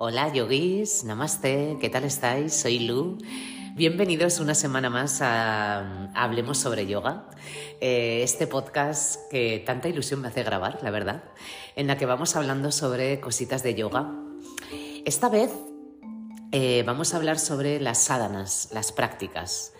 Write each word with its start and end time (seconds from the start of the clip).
Hola 0.00 0.32
yogis, 0.32 1.02
namaste, 1.02 1.76
¿qué 1.80 1.90
tal 1.90 2.04
estáis? 2.04 2.54
Soy 2.54 2.78
Lu. 2.78 3.18
Bienvenidos 3.74 4.38
una 4.38 4.54
semana 4.54 4.90
más 4.90 5.20
a 5.22 6.08
Hablemos 6.14 6.58
sobre 6.58 6.86
Yoga, 6.86 7.28
eh, 7.80 8.20
este 8.22 8.46
podcast 8.46 9.28
que 9.28 9.60
tanta 9.66 9.88
ilusión 9.88 10.20
me 10.20 10.28
hace 10.28 10.44
grabar, 10.44 10.78
la 10.84 10.92
verdad, 10.92 11.24
en 11.74 11.88
la 11.88 11.98
que 11.98 12.06
vamos 12.06 12.36
hablando 12.36 12.70
sobre 12.70 13.18
cositas 13.18 13.64
de 13.64 13.74
yoga. 13.74 14.14
Esta 15.04 15.28
vez 15.28 15.50
eh, 16.52 16.84
vamos 16.86 17.12
a 17.12 17.16
hablar 17.16 17.40
sobre 17.40 17.80
las 17.80 17.98
sádanas, 17.98 18.68
las 18.72 18.92
prácticas. 18.92 19.72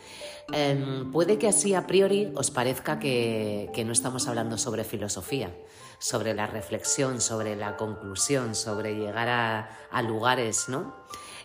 Em, 0.52 1.12
puede 1.12 1.38
que 1.38 1.46
así 1.46 1.74
a 1.74 1.86
priori 1.86 2.32
os 2.34 2.50
parezca 2.50 2.98
que, 2.98 3.70
no 3.84 3.92
estamos 3.92 4.26
hablando 4.28 4.56
sobre 4.56 4.82
filosofía, 4.82 5.54
sobre 5.98 6.34
la 6.34 6.46
reflexión, 6.46 7.20
sobre 7.20 7.56
la 7.56 7.76
conclusión, 7.76 8.54
sobre 8.54 8.94
llegar 8.94 9.28
a, 9.28 10.02
lugares, 10.02 10.68
¿no? 10.68 10.94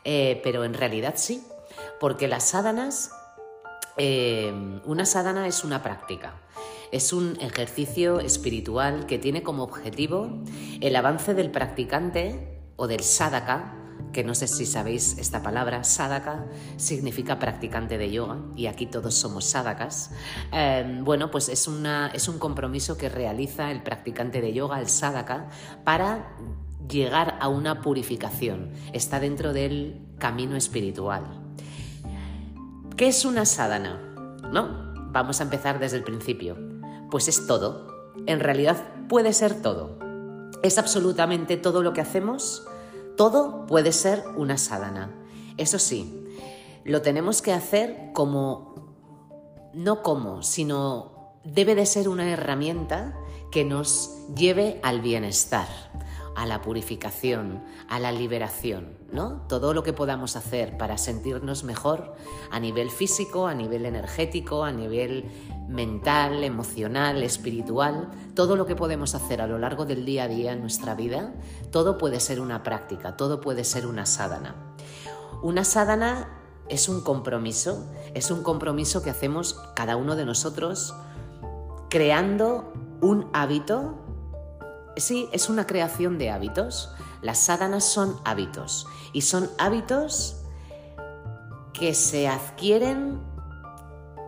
Eh, 0.03 0.41
pero 0.43 0.63
en 0.63 0.73
realidad 0.73 1.15
sí, 1.17 1.43
porque 1.99 2.27
las 2.27 2.49
sádanas, 2.49 3.11
em, 3.97 4.81
una 4.85 5.05
sádana 5.05 5.47
es 5.47 5.63
una 5.63 5.81
práctica. 5.81 6.35
Es 6.91 7.13
un 7.13 7.37
ejercicio 7.41 8.19
espiritual 8.19 9.07
que 9.07 9.17
tiene 9.17 9.41
como 9.41 9.63
objetivo 9.63 10.29
el 10.79 10.95
avance 10.95 11.33
del 11.33 11.49
practicante 11.49 12.59
o 12.75 12.87
del 12.87 13.01
sadhaka 13.01 13.82
que 14.13 14.23
no 14.23 14.35
sé 14.35 14.47
si 14.47 14.65
sabéis 14.65 15.17
esta 15.17 15.41
palabra, 15.41 15.83
sadhaka 15.83 16.45
significa 16.77 17.39
practicante 17.39 17.97
de 17.97 18.11
yoga 18.11 18.37
y 18.55 18.67
aquí 18.67 18.85
todos 18.85 19.15
somos 19.15 19.45
sadhakas. 19.45 20.11
Em, 20.51 21.03
bueno, 21.03 21.31
pues 21.31 21.49
es, 21.49 21.67
una, 21.67 22.07
es 22.13 22.27
un 22.27 22.37
compromiso 22.39 22.95
que 22.95 23.09
realiza 23.09 23.71
el 23.71 23.81
practicante 23.81 24.39
de 24.39 24.53
yoga, 24.53 24.79
el 24.79 24.87
sadhaka, 24.87 25.49
para 25.83 26.37
llegar 26.87 27.37
a 27.41 27.47
una 27.47 27.81
purificación. 27.81 28.71
Está 28.93 29.19
dentro 29.19 29.51
del 29.51 30.01
camino 30.19 30.55
espiritual. 30.55 31.23
¿Qué 32.95 33.07
es 33.07 33.25
una 33.25 33.45
sadhana? 33.45 33.99
¿No? 34.51 34.93
Vamos 35.11 35.41
a 35.41 35.43
empezar 35.43 35.79
desde 35.79 35.97
el 35.97 36.03
principio. 36.03 36.55
Pues 37.09 37.27
es 37.27 37.47
todo. 37.47 38.13
En 38.27 38.39
realidad 38.39 38.77
puede 39.09 39.33
ser 39.33 39.61
todo. 39.61 39.97
Es 40.61 40.77
absolutamente 40.77 41.57
todo 41.57 41.81
lo 41.81 41.93
que 41.93 42.01
hacemos 42.01 42.67
todo 43.15 43.65
puede 43.65 43.91
ser 43.91 44.23
una 44.35 44.57
sadhana. 44.57 45.11
Eso 45.57 45.79
sí, 45.79 46.25
lo 46.83 47.01
tenemos 47.01 47.41
que 47.41 47.53
hacer 47.53 48.11
como, 48.13 48.75
no 49.73 50.03
como, 50.03 50.43
sino 50.43 51.33
debe 51.43 51.75
de 51.75 51.85
ser 51.85 52.09
una 52.09 52.29
herramienta 52.29 53.17
que 53.51 53.63
nos 53.63 54.11
lleve 54.35 54.79
al 54.83 55.01
bienestar, 55.01 55.67
a 56.35 56.45
la 56.45 56.61
purificación, 56.61 57.63
a 57.89 57.99
la 57.99 58.11
liberación, 58.11 58.97
¿no? 59.11 59.43
Todo 59.47 59.73
lo 59.73 59.83
que 59.83 59.93
podamos 59.93 60.35
hacer 60.35 60.77
para 60.77 60.97
sentirnos 60.97 61.63
mejor 61.63 62.15
a 62.51 62.59
nivel 62.59 62.89
físico, 62.89 63.47
a 63.47 63.53
nivel 63.53 63.85
energético, 63.85 64.63
a 64.63 64.71
nivel 64.71 65.25
mental, 65.67 66.43
emocional, 66.43 67.23
espiritual, 67.23 68.09
todo 68.35 68.55
lo 68.55 68.65
que 68.65 68.75
podemos 68.75 69.15
hacer 69.15 69.41
a 69.41 69.47
lo 69.47 69.57
largo 69.57 69.85
del 69.85 70.05
día 70.05 70.23
a 70.23 70.27
día 70.27 70.53
en 70.53 70.61
nuestra 70.61 70.95
vida, 70.95 71.33
todo 71.71 71.97
puede 71.97 72.19
ser 72.19 72.39
una 72.39 72.63
práctica, 72.63 73.15
todo 73.17 73.41
puede 73.41 73.63
ser 73.63 73.87
una 73.87 74.05
sadhana. 74.05 74.55
Una 75.41 75.63
sadhana 75.63 76.39
es 76.69 76.89
un 76.89 77.01
compromiso, 77.01 77.85
es 78.13 78.31
un 78.31 78.43
compromiso 78.43 79.03
que 79.03 79.09
hacemos 79.09 79.59
cada 79.75 79.95
uno 79.95 80.15
de 80.15 80.25
nosotros 80.25 80.93
creando 81.89 82.73
un 83.01 83.27
hábito. 83.33 84.02
Sí, 84.95 85.27
es 85.31 85.49
una 85.49 85.65
creación 85.65 86.17
de 86.17 86.29
hábitos. 86.29 86.91
Las 87.21 87.39
sadhanas 87.39 87.85
son 87.85 88.19
hábitos 88.25 88.85
y 89.11 89.21
son 89.21 89.49
hábitos 89.57 90.37
que 91.73 91.93
se 91.93 92.27
adquieren 92.27 93.19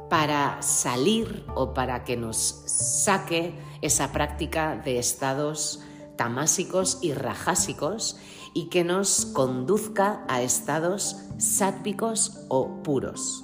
para 0.09 0.61
salir 0.61 1.45
o 1.55 1.73
para 1.73 2.03
que 2.03 2.17
nos 2.17 2.37
saque 2.65 3.53
esa 3.81 4.11
práctica 4.11 4.75
de 4.75 4.97
estados 4.97 5.81
tamásicos 6.15 6.99
y 7.01 7.13
rajásicos 7.13 8.17
y 8.53 8.69
que 8.69 8.83
nos 8.83 9.25
conduzca 9.25 10.23
a 10.27 10.41
estados 10.41 11.17
sátpicos 11.37 12.45
o 12.47 12.81
puros. 12.83 13.43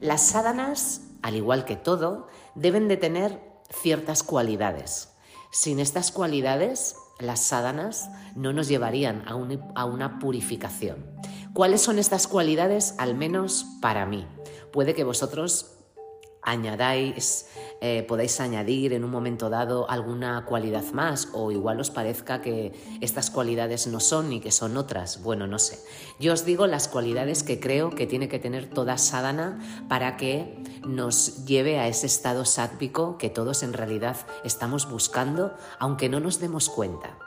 Las 0.00 0.22
sádanas, 0.26 1.00
al 1.22 1.36
igual 1.36 1.64
que 1.64 1.76
todo, 1.76 2.28
deben 2.54 2.86
de 2.86 2.98
tener 2.98 3.40
ciertas 3.70 4.22
cualidades. 4.22 5.15
Sin 5.58 5.80
estas 5.80 6.12
cualidades, 6.12 6.96
las 7.18 7.40
sádanas 7.40 8.10
no 8.34 8.52
nos 8.52 8.68
llevarían 8.68 9.22
a, 9.26 9.30
a 9.74 9.84
una 9.86 10.18
purificación. 10.18 11.06
¿Cuáles 11.54 11.80
son 11.80 11.98
estas 11.98 12.26
cualidades? 12.26 12.94
Al 12.98 13.14
menos 13.14 13.64
para 13.80 14.04
mí. 14.04 14.26
Puede 14.70 14.94
que 14.94 15.02
vosotros 15.02 15.75
añadáis, 16.46 17.48
eh, 17.80 18.04
podéis 18.08 18.40
añadir 18.40 18.94
en 18.94 19.04
un 19.04 19.10
momento 19.10 19.50
dado 19.50 19.90
alguna 19.90 20.46
cualidad 20.46 20.84
más 20.92 21.28
o 21.34 21.50
igual 21.50 21.80
os 21.80 21.90
parezca 21.90 22.40
que 22.40 22.72
estas 23.00 23.30
cualidades 23.30 23.88
no 23.88 24.00
son 24.00 24.32
y 24.32 24.40
que 24.40 24.52
son 24.52 24.76
otras. 24.76 25.22
Bueno, 25.22 25.46
no 25.46 25.58
sé. 25.58 25.78
Yo 26.20 26.32
os 26.32 26.46
digo 26.46 26.66
las 26.66 26.88
cualidades 26.88 27.42
que 27.42 27.60
creo 27.60 27.90
que 27.90 28.06
tiene 28.06 28.28
que 28.28 28.38
tener 28.38 28.70
toda 28.70 28.96
sadhana 28.96 29.58
para 29.88 30.16
que 30.16 30.62
nos 30.86 31.44
lleve 31.44 31.78
a 31.80 31.88
ese 31.88 32.06
estado 32.06 32.44
sátvico 32.44 33.18
que 33.18 33.28
todos 33.28 33.64
en 33.64 33.72
realidad 33.72 34.16
estamos 34.44 34.88
buscando, 34.88 35.52
aunque 35.80 36.08
no 36.08 36.20
nos 36.20 36.38
demos 36.38 36.70
cuenta. 36.70 37.25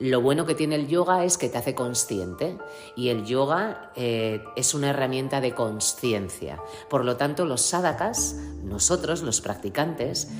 Lo 0.00 0.22
bueno 0.22 0.46
que 0.46 0.54
tiene 0.54 0.76
el 0.76 0.88
yoga 0.88 1.26
es 1.26 1.36
que 1.36 1.50
te 1.50 1.58
hace 1.58 1.74
consciente 1.74 2.56
y 2.96 3.10
el 3.10 3.26
yoga 3.26 3.92
eh, 3.96 4.42
es 4.56 4.72
una 4.72 4.90
herramienta 4.90 5.42
de 5.42 5.54
conciencia. 5.54 6.58
Por 6.88 7.04
lo 7.04 7.18
tanto, 7.18 7.44
los 7.44 7.60
sadhakas, 7.60 8.36
nosotros, 8.64 9.20
los 9.20 9.42
practicantes, 9.42 10.30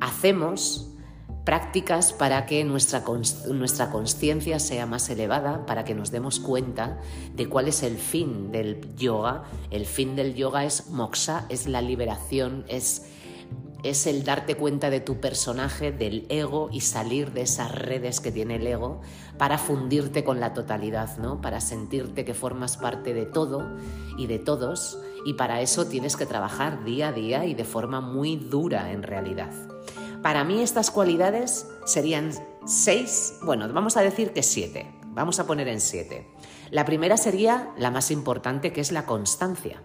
hacemos 0.00 0.90
prácticas 1.44 2.12
para 2.12 2.44
que 2.46 2.64
nuestra 2.64 3.04
conciencia 3.04 4.58
sea 4.58 4.86
más 4.86 5.08
elevada, 5.08 5.64
para 5.64 5.84
que 5.84 5.94
nos 5.94 6.10
demos 6.10 6.40
cuenta 6.40 6.98
de 7.34 7.48
cuál 7.48 7.68
es 7.68 7.84
el 7.84 7.98
fin 7.98 8.50
del 8.50 8.96
yoga. 8.96 9.44
El 9.70 9.86
fin 9.86 10.16
del 10.16 10.34
yoga 10.34 10.64
es 10.64 10.88
moksha, 10.88 11.46
es 11.50 11.68
la 11.68 11.82
liberación, 11.82 12.64
es 12.66 13.06
es 13.84 14.06
el 14.06 14.24
darte 14.24 14.56
cuenta 14.56 14.88
de 14.88 15.00
tu 15.00 15.20
personaje, 15.20 15.92
del 15.92 16.26
ego 16.30 16.70
y 16.72 16.80
salir 16.80 17.32
de 17.32 17.42
esas 17.42 17.70
redes 17.70 18.20
que 18.20 18.32
tiene 18.32 18.56
el 18.56 18.66
ego 18.66 19.02
para 19.36 19.58
fundirte 19.58 20.24
con 20.24 20.40
la 20.40 20.54
totalidad, 20.54 21.18
¿no? 21.18 21.40
Para 21.42 21.60
sentirte 21.60 22.24
que 22.24 22.32
formas 22.32 22.78
parte 22.78 23.12
de 23.12 23.26
todo 23.26 23.76
y 24.16 24.26
de 24.26 24.38
todos 24.38 24.98
y 25.26 25.34
para 25.34 25.60
eso 25.60 25.86
tienes 25.86 26.16
que 26.16 26.24
trabajar 26.24 26.84
día 26.84 27.08
a 27.08 27.12
día 27.12 27.44
y 27.44 27.54
de 27.54 27.64
forma 27.64 28.00
muy 28.00 28.36
dura 28.36 28.90
en 28.90 29.02
realidad. 29.02 29.52
Para 30.22 30.44
mí 30.44 30.62
estas 30.62 30.90
cualidades 30.90 31.68
serían 31.84 32.30
seis, 32.64 33.34
bueno, 33.42 33.70
vamos 33.70 33.98
a 33.98 34.02
decir 34.02 34.32
que 34.32 34.42
siete, 34.42 34.90
vamos 35.08 35.38
a 35.38 35.46
poner 35.46 35.68
en 35.68 35.82
siete. 35.82 36.26
La 36.70 36.86
primera 36.86 37.18
sería 37.18 37.70
la 37.76 37.90
más 37.90 38.10
importante 38.10 38.72
que 38.72 38.80
es 38.80 38.92
la 38.92 39.04
constancia. 39.04 39.82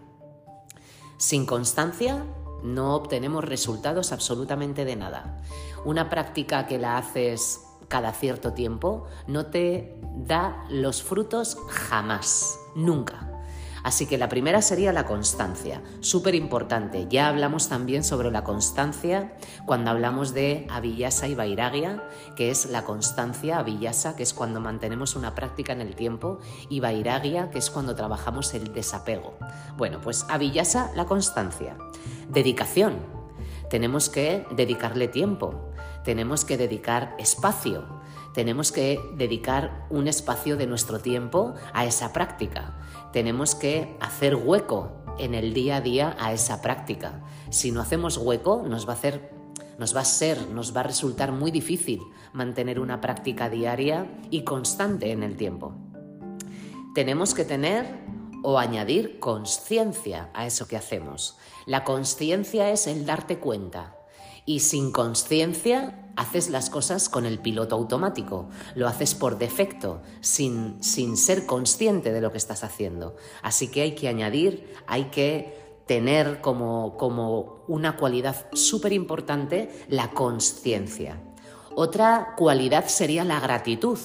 Sin 1.18 1.46
constancia 1.46 2.26
no 2.64 2.96
obtenemos 2.96 3.44
resultados 3.44 4.12
absolutamente 4.12 4.86
de 4.86 4.96
nada. 4.96 5.42
Una 5.86 6.10
práctica 6.10 6.68
que 6.68 6.78
la 6.78 6.98
haces 6.98 7.66
cada 7.88 8.14
cierto 8.14 8.54
tiempo 8.54 9.08
no 9.28 9.48
te 9.48 10.00
da 10.16 10.66
los 10.70 11.02
frutos 11.02 11.58
jamás, 11.70 12.60
nunca. 12.76 13.29
Así 13.84 14.06
que 14.06 14.18
la 14.18 14.30
primera 14.30 14.62
sería 14.62 14.92
la 14.92 15.06
constancia, 15.06 15.82
súper 16.02 16.36
importante. 16.36 17.08
Ya 17.10 17.28
hablamos 17.28 17.70
también 17.70 18.04
sobre 18.04 18.32
la 18.32 18.44
constancia 18.44 19.34
cuando 19.66 19.92
hablamos 19.92 20.34
de 20.34 20.68
Avillasa 20.70 21.28
y 21.28 21.36
Vairagya, 21.36 22.04
que 22.36 22.52
es 22.52 22.66
la 22.66 22.84
constancia, 22.84 23.60
Avillasa, 23.60 24.16
que 24.16 24.24
es 24.24 24.34
cuando 24.34 24.60
mantenemos 24.60 25.16
una 25.16 25.36
práctica 25.36 25.74
en 25.74 25.82
el 25.82 25.96
tiempo, 25.96 26.40
y 26.70 26.80
Vairagya, 26.80 27.52
que 27.52 27.60
es 27.60 27.70
cuando 27.70 27.96
trabajamos 27.96 28.54
el 28.54 28.74
desapego. 28.74 29.38
Bueno, 29.78 30.02
pues 30.02 30.26
Avillasa, 30.30 30.92
la 30.96 31.06
constancia. 31.06 31.78
Dedicación. 32.30 32.98
Tenemos 33.70 34.10
que 34.10 34.46
dedicarle 34.56 35.08
tiempo, 35.08 35.70
tenemos 36.04 36.44
que 36.44 36.58
dedicar 36.58 37.16
espacio, 37.20 37.86
tenemos 38.34 38.72
que 38.72 39.00
dedicar 39.16 39.86
un 39.92 40.08
espacio 40.08 40.58
de 40.58 40.66
nuestro 40.66 41.00
tiempo 41.00 41.54
a 41.74 41.86
esa 41.86 42.12
práctica 42.12 42.74
tenemos 43.12 43.56
que 43.56 43.98
hacer 44.00 44.36
hueco 44.36 44.92
en 45.18 45.36
el 45.36 45.54
día 45.54 45.78
a 45.78 45.82
día 45.82 46.16
a 46.20 46.34
esa 46.34 46.62
práctica. 46.62 47.24
Si 47.50 47.72
no 47.72 47.82
hacemos 47.82 48.18
hueco, 48.18 48.64
nos 48.68 48.88
va 48.88 48.92
a 48.92 48.96
hacer 48.96 49.40
nos 49.78 49.96
va 49.96 50.02
a 50.02 50.06
ser, 50.06 50.50
nos 50.50 50.76
va 50.76 50.82
a 50.82 50.84
resultar 50.84 51.32
muy 51.32 51.52
difícil 51.52 52.02
mantener 52.34 52.82
una 52.82 53.00
práctica 53.00 53.50
diaria 53.50 54.12
y 54.30 54.44
constante 54.44 55.14
en 55.14 55.24
el 55.24 55.38
tiempo. 55.38 55.74
Tenemos 56.94 57.34
que 57.34 57.46
tener 57.46 57.86
o 58.44 58.60
añadir 58.60 59.20
conciencia 59.20 60.32
a 60.34 60.46
eso 60.46 60.68
que 60.68 60.76
hacemos. 60.76 61.38
La 61.66 61.86
conciencia 61.86 62.70
es 62.72 62.88
el 62.88 63.06
darte 63.06 63.40
cuenta 63.40 63.99
Y 64.46 64.60
sin 64.62 64.92
conciencia 64.92 66.12
haces 66.16 66.50
las 66.50 66.70
cosas 66.70 67.08
con 67.08 67.26
el 67.26 67.40
piloto 67.40 67.76
automático, 67.76 68.50
lo 68.76 68.88
haces 68.88 69.16
por 69.16 69.38
defecto, 69.38 70.02
sin, 70.20 70.84
sin 70.84 71.16
ser 71.16 71.46
consciente 71.46 72.12
de 72.12 72.20
lo 72.20 72.32
que 72.32 72.38
estás 72.38 72.64
haciendo. 72.64 73.16
Así 73.42 73.70
que 73.70 73.82
hay 73.82 73.96
que 73.96 74.10
añadir, 74.10 74.74
hay 74.86 75.06
que 75.06 75.82
tener 75.86 76.42
como, 76.42 76.98
como 76.98 77.64
una 77.68 77.96
cualidad 77.96 78.48
súper 78.54 78.94
importante 78.94 79.72
la 79.88 80.12
conciencia. 80.12 81.22
Otra 81.74 82.36
cualidad 82.38 82.88
sería 82.88 83.24
la 83.24 83.40
gratitud 83.40 83.98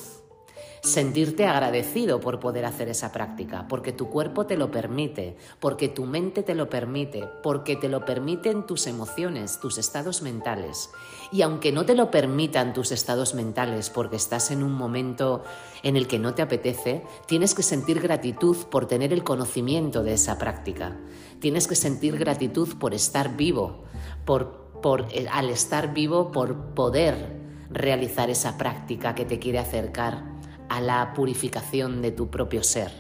sentirte 0.85 1.47
agradecido 1.47 2.21
por 2.21 2.41
poder 2.41 2.67
hacer 2.67 2.91
esa 2.91 3.11
práctica, 3.11 3.67
porque 3.69 3.93
tu 3.93 4.11
cuerpo 4.11 4.45
te 4.45 4.59
lo 4.59 4.71
permite, 4.71 5.37
porque 5.59 5.89
tu 5.89 6.05
mente 6.05 6.43
te 6.43 6.55
lo 6.55 6.69
permite, 6.69 7.27
porque 7.43 7.75
te 7.75 7.89
lo 7.89 8.05
permiten 8.05 8.67
tus 8.67 8.87
emociones, 8.87 9.59
tus 9.61 9.79
estados 9.79 10.21
mentales. 10.21 10.91
Y 11.33 11.41
aunque 11.41 11.73
no 11.73 11.87
te 11.87 11.95
lo 11.95 12.11
permitan 12.11 12.75
tus 12.75 12.93
estados 12.93 13.35
mentales 13.35 13.89
porque 13.89 14.17
estás 14.17 14.51
en 14.51 14.63
un 14.63 14.73
momento 14.73 15.43
en 15.83 15.97
el 15.97 16.07
que 16.07 16.19
no 16.19 16.35
te 16.35 16.43
apetece, 16.43 17.03
tienes 17.27 17.55
que 17.55 17.63
sentir 17.63 18.01
gratitud 18.01 18.57
por 18.71 18.87
tener 18.87 19.15
el 19.15 19.25
conocimiento 19.25 20.03
de 20.03 20.13
esa 20.13 20.37
práctica. 20.37 20.99
Tienes 21.41 21.67
que 21.67 21.77
sentir 21.77 22.19
gratitud 22.19 22.77
por 22.79 22.93
estar 22.93 23.37
vivo, 23.37 23.85
por, 24.27 24.69
eh, 25.13 25.27
al 25.33 25.49
estar 25.49 25.95
vivo 25.95 26.31
por 26.31 26.75
poder 26.75 27.43
realizar 27.71 28.29
esa 28.29 28.59
práctica 28.59 29.15
que 29.15 29.25
te 29.25 29.39
quiere 29.39 29.59
acercar 29.59 30.34
a 30.69 30.81
la 30.81 31.13
purificación 31.15 32.03
de 32.03 32.13
tu 32.13 32.31
propio 32.31 32.63
ser. 32.63 32.91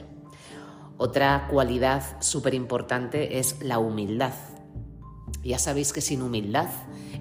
Otra 0.97 1.49
cualidad 1.51 2.03
súper 2.21 2.55
importante 2.55 3.39
es 3.39 3.63
la 3.63 3.79
humildad. 3.79 4.35
Ya 5.43 5.59
sabéis 5.59 5.93
que 5.93 6.01
sin 6.01 6.23
humildad 6.23 6.69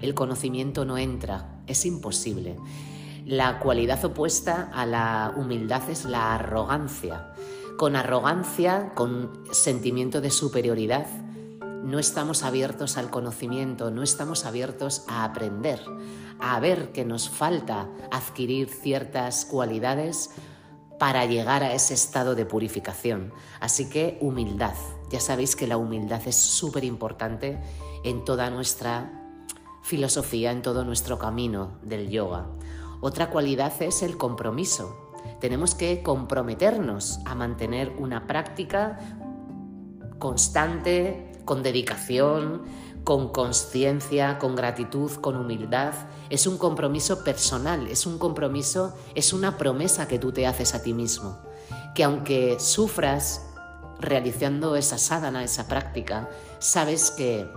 el 0.00 0.14
conocimiento 0.14 0.84
no 0.84 0.96
entra, 0.98 1.60
es 1.66 1.84
imposible. 1.84 2.56
La 3.26 3.58
cualidad 3.58 4.04
opuesta 4.04 4.70
a 4.72 4.86
la 4.86 5.32
humildad 5.36 5.88
es 5.88 6.04
la 6.04 6.34
arrogancia. 6.34 7.32
Con 7.78 7.96
arrogancia, 7.96 8.92
con 8.94 9.44
sentimiento 9.50 10.20
de 10.20 10.30
superioridad, 10.30 11.06
no 11.84 11.98
estamos 11.98 12.42
abiertos 12.42 12.96
al 12.96 13.10
conocimiento, 13.10 13.90
no 13.90 14.02
estamos 14.02 14.46
abiertos 14.46 15.04
a 15.06 15.24
aprender, 15.24 15.80
a 16.40 16.58
ver 16.58 16.92
que 16.92 17.04
nos 17.04 17.28
falta 17.28 17.88
adquirir 18.10 18.70
ciertas 18.70 19.44
cualidades 19.44 20.30
para 20.98 21.26
llegar 21.26 21.62
a 21.62 21.74
ese 21.74 21.92
estado 21.92 22.34
de 22.34 22.46
purificación. 22.46 23.32
Así 23.60 23.90
que 23.90 24.16
humildad. 24.22 24.74
Ya 25.10 25.20
sabéis 25.20 25.56
que 25.56 25.66
la 25.66 25.76
humildad 25.76 26.22
es 26.26 26.36
súper 26.36 26.84
importante 26.84 27.60
en 28.02 28.24
toda 28.24 28.48
nuestra 28.48 29.22
filosofía, 29.82 30.50
en 30.52 30.62
todo 30.62 30.84
nuestro 30.84 31.18
camino 31.18 31.78
del 31.82 32.08
yoga. 32.08 32.46
Otra 33.02 33.28
cualidad 33.28 33.74
es 33.82 34.02
el 34.02 34.16
compromiso. 34.16 35.12
Tenemos 35.40 35.74
que 35.74 36.02
comprometernos 36.02 37.20
a 37.26 37.34
mantener 37.34 37.92
una 37.98 38.26
práctica 38.26 38.98
constante, 40.18 41.33
con 41.44 41.62
dedicación, 41.62 42.62
con 43.04 43.28
conciencia, 43.28 44.38
con 44.38 44.56
gratitud, 44.56 45.10
con 45.12 45.36
humildad. 45.36 45.92
Es 46.30 46.46
un 46.46 46.58
compromiso 46.58 47.22
personal, 47.22 47.86
es 47.88 48.06
un 48.06 48.18
compromiso, 48.18 48.96
es 49.14 49.32
una 49.32 49.58
promesa 49.58 50.08
que 50.08 50.18
tú 50.18 50.32
te 50.32 50.46
haces 50.46 50.74
a 50.74 50.82
ti 50.82 50.94
mismo. 50.94 51.38
Que 51.94 52.04
aunque 52.04 52.58
sufras 52.58 53.46
realizando 54.00 54.76
esa 54.76 54.98
sadhana, 54.98 55.44
esa 55.44 55.68
práctica, 55.68 56.28
sabes 56.58 57.10
que 57.10 57.48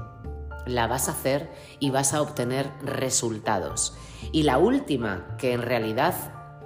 la 0.65 0.87
vas 0.87 1.07
a 1.07 1.11
hacer 1.11 1.49
y 1.79 1.89
vas 1.89 2.13
a 2.13 2.21
obtener 2.21 2.71
resultados. 2.81 3.95
Y 4.31 4.43
la 4.43 4.57
última, 4.57 5.35
que 5.37 5.53
en 5.53 5.61
realidad 5.61 6.13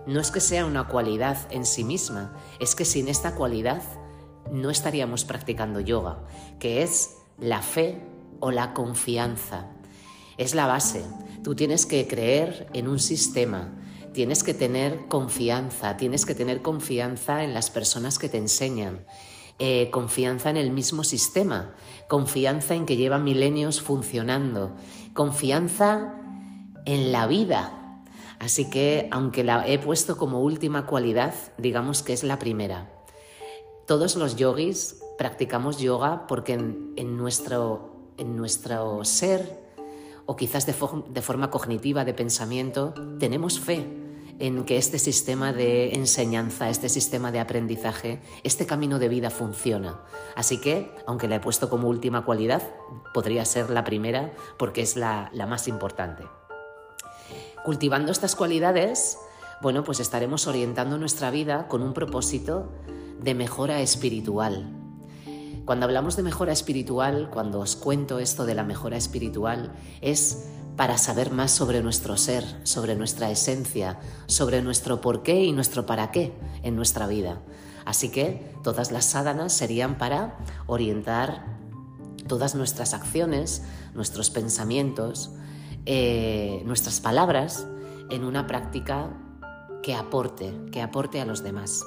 no 0.07 0.19
es 0.19 0.31
que 0.31 0.39
sea 0.39 0.65
una 0.65 0.87
cualidad 0.87 1.37
en 1.51 1.65
sí 1.65 1.83
misma, 1.83 2.33
es 2.59 2.75
que 2.75 2.85
sin 2.85 3.07
esta 3.07 3.35
cualidad 3.35 3.83
no 4.51 4.69
estaríamos 4.69 5.25
practicando 5.25 5.79
yoga, 5.79 6.19
que 6.59 6.83
es 6.83 7.17
la 7.39 7.61
fe 7.61 8.01
o 8.39 8.51
la 8.51 8.73
confianza. 8.73 9.67
Es 10.37 10.55
la 10.55 10.65
base. 10.65 11.03
Tú 11.43 11.55
tienes 11.55 11.85
que 11.85 12.07
creer 12.07 12.67
en 12.73 12.87
un 12.87 12.99
sistema, 12.99 13.73
tienes 14.13 14.43
que 14.43 14.53
tener 14.53 15.07
confianza, 15.07 15.97
tienes 15.97 16.25
que 16.25 16.35
tener 16.35 16.61
confianza 16.61 17.43
en 17.43 17.53
las 17.53 17.69
personas 17.69 18.19
que 18.19 18.29
te 18.29 18.37
enseñan, 18.37 19.05
eh, 19.59 19.89
confianza 19.91 20.49
en 20.49 20.57
el 20.57 20.71
mismo 20.71 21.03
sistema, 21.03 21.73
confianza 22.07 22.75
en 22.75 22.85
que 22.85 22.97
lleva 22.97 23.19
milenios 23.19 23.81
funcionando, 23.81 24.75
confianza 25.13 26.15
en 26.85 27.11
la 27.11 27.27
vida. 27.27 28.03
Así 28.39 28.69
que, 28.69 29.07
aunque 29.11 29.43
la 29.43 29.67
he 29.67 29.77
puesto 29.77 30.17
como 30.17 30.41
última 30.41 30.87
cualidad, 30.87 31.33
digamos 31.59 32.01
que 32.01 32.13
es 32.13 32.23
la 32.23 32.39
primera. 32.39 32.89
Todos 33.91 34.15
los 34.15 34.37
yogis 34.37 35.03
practicamos 35.17 35.77
yoga 35.77 36.25
porque 36.25 36.53
en 36.53 37.17
nuestro 37.17 37.91
en 38.17 38.37
nuestro 38.37 39.03
ser 39.03 39.59
o 40.25 40.37
quizás 40.37 40.65
de, 40.65 40.71
forma 40.71 41.49
cognitiva, 41.49 42.05
de 42.05 42.13
pensamiento, 42.13 42.93
tenemos 43.19 43.59
fe 43.59 43.85
en 44.39 44.63
que 44.63 44.77
este 44.77 44.97
sistema 44.97 45.51
de 45.51 45.93
enseñanza, 45.93 46.69
este 46.69 46.87
sistema 46.87 47.33
de 47.33 47.41
aprendizaje, 47.41 48.21
este 48.45 48.65
camino 48.65 48.97
de 48.97 49.09
vida 49.09 49.29
funciona. 49.29 49.99
Así 50.37 50.61
que, 50.61 50.89
aunque 51.05 51.27
la 51.27 51.35
he 51.35 51.39
puesto 51.41 51.69
como 51.69 51.89
última 51.89 52.23
cualidad, 52.23 52.63
podría 53.13 53.43
ser 53.43 53.71
la 53.71 53.83
primera 53.83 54.31
porque 54.57 54.83
es 54.83 54.95
la, 54.95 55.29
la 55.33 55.47
más 55.47 55.67
importante. 55.67 56.23
Cultivando 57.65 58.13
estas 58.13 58.37
cualidades, 58.37 59.17
bueno, 59.61 59.83
pues 59.83 59.99
estaremos 59.99 60.47
orientando 60.47 60.97
nuestra 60.97 61.29
vida 61.29 61.67
con 61.67 61.81
un 61.81 61.93
propósito 61.93 62.69
de 63.21 63.35
mejora 63.35 63.81
espiritual, 63.81 64.81
cuando 65.65 65.85
hablamos 65.85 66.15
de 66.15 66.23
mejora 66.23 66.51
espiritual, 66.51 67.29
cuando 67.31 67.59
os 67.59 67.75
cuento 67.75 68.19
esto 68.19 68.45
de 68.45 68.55
la 68.55 68.63
mejora 68.63 68.97
espiritual, 68.97 69.73
es 70.01 70.47
para 70.75 70.97
saber 70.97 71.31
más 71.31 71.51
sobre 71.51 71.83
nuestro 71.83 72.17
ser, 72.17 72.43
sobre 72.63 72.95
nuestra 72.95 73.29
esencia, 73.29 73.99
sobre 74.25 74.61
nuestro 74.61 75.01
por 75.01 75.21
qué 75.21 75.43
y 75.43 75.51
nuestro 75.51 75.85
para 75.85 76.11
qué 76.11 76.33
en 76.63 76.75
nuestra 76.75 77.07
vida. 77.07 77.41
Así 77.85 78.09
que 78.09 78.53
todas 78.63 78.91
las 78.91 79.05
sádanas 79.05 79.53
serían 79.53 79.97
para 79.97 80.37
orientar 80.65 81.45
todas 82.27 82.55
nuestras 82.55 82.93
acciones, 82.93 83.63
nuestros 83.93 84.29
pensamientos, 84.29 85.31
eh, 85.85 86.63
nuestras 86.65 86.99
palabras 86.99 87.67
en 88.09 88.23
una 88.23 88.47
práctica 88.47 89.09
que 89.83 89.95
aporte, 89.95 90.53
que 90.71 90.81
aporte 90.81 91.21
a 91.21 91.25
los 91.25 91.43
demás. 91.43 91.83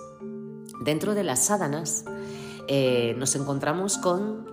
Dentro 0.85 1.15
de 1.15 1.25
las 1.25 1.47
sádanas 1.47 2.05
eh, 2.69 3.15
nos 3.17 3.35
encontramos 3.37 3.97
con 3.97 4.47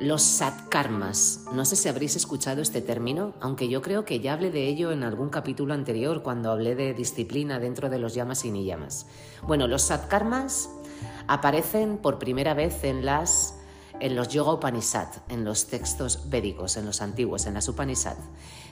los 0.00 0.22
satkarmas. 0.22 1.44
No 1.52 1.64
sé 1.64 1.76
si 1.76 1.88
habréis 1.88 2.16
escuchado 2.16 2.60
este 2.60 2.82
término, 2.82 3.32
aunque 3.40 3.68
yo 3.68 3.80
creo 3.80 4.04
que 4.04 4.18
ya 4.18 4.32
hablé 4.32 4.50
de 4.50 4.66
ello 4.66 4.90
en 4.90 5.04
algún 5.04 5.28
capítulo 5.28 5.72
anterior 5.72 6.24
cuando 6.24 6.50
hablé 6.50 6.74
de 6.74 6.94
disciplina 6.94 7.60
dentro 7.60 7.88
de 7.88 8.00
los 8.00 8.12
llamas 8.12 8.44
y 8.44 8.50
niyamas. 8.50 9.06
Bueno, 9.46 9.68
los 9.68 9.82
satkarmas 9.82 10.68
aparecen 11.28 11.98
por 11.98 12.18
primera 12.18 12.52
vez 12.52 12.82
en 12.82 13.06
las 13.06 13.54
en 14.00 14.14
los 14.14 14.28
Yoga 14.28 14.52
Upanishad, 14.52 15.08
en 15.28 15.44
los 15.44 15.68
textos 15.68 16.28
védicos, 16.28 16.76
en 16.76 16.84
los 16.84 17.00
antiguos, 17.00 17.46
en 17.46 17.54
las 17.54 17.68
Upanishad. 17.68 18.16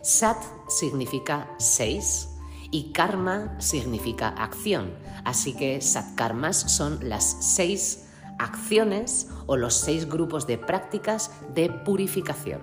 Sat 0.03 0.37
significa 0.69 1.55
seis 1.59 2.34
y 2.75 2.91
karma 2.91 3.55
significa 3.61 4.31
acción. 4.31 4.95
Así 5.25 5.55
que 5.55 5.81
satkarmas 5.81 6.57
son 6.57 7.09
las 7.09 7.25
seis 7.39 8.09
acciones 8.41 9.29
o 9.47 9.57
los 9.57 9.75
seis 9.75 10.09
grupos 10.09 10.49
de 10.49 10.59
prácticas 10.59 11.31
de 11.55 11.71
purificación. 11.71 12.63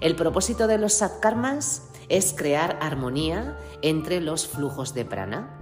El 0.00 0.16
propósito 0.16 0.66
de 0.66 0.76
los 0.76 0.94
satkarmas 0.94 1.82
es 2.08 2.34
crear 2.36 2.80
armonía 2.82 3.56
entre 3.80 4.20
los 4.20 4.48
flujos 4.48 4.92
de 4.92 5.04
prana. 5.04 5.56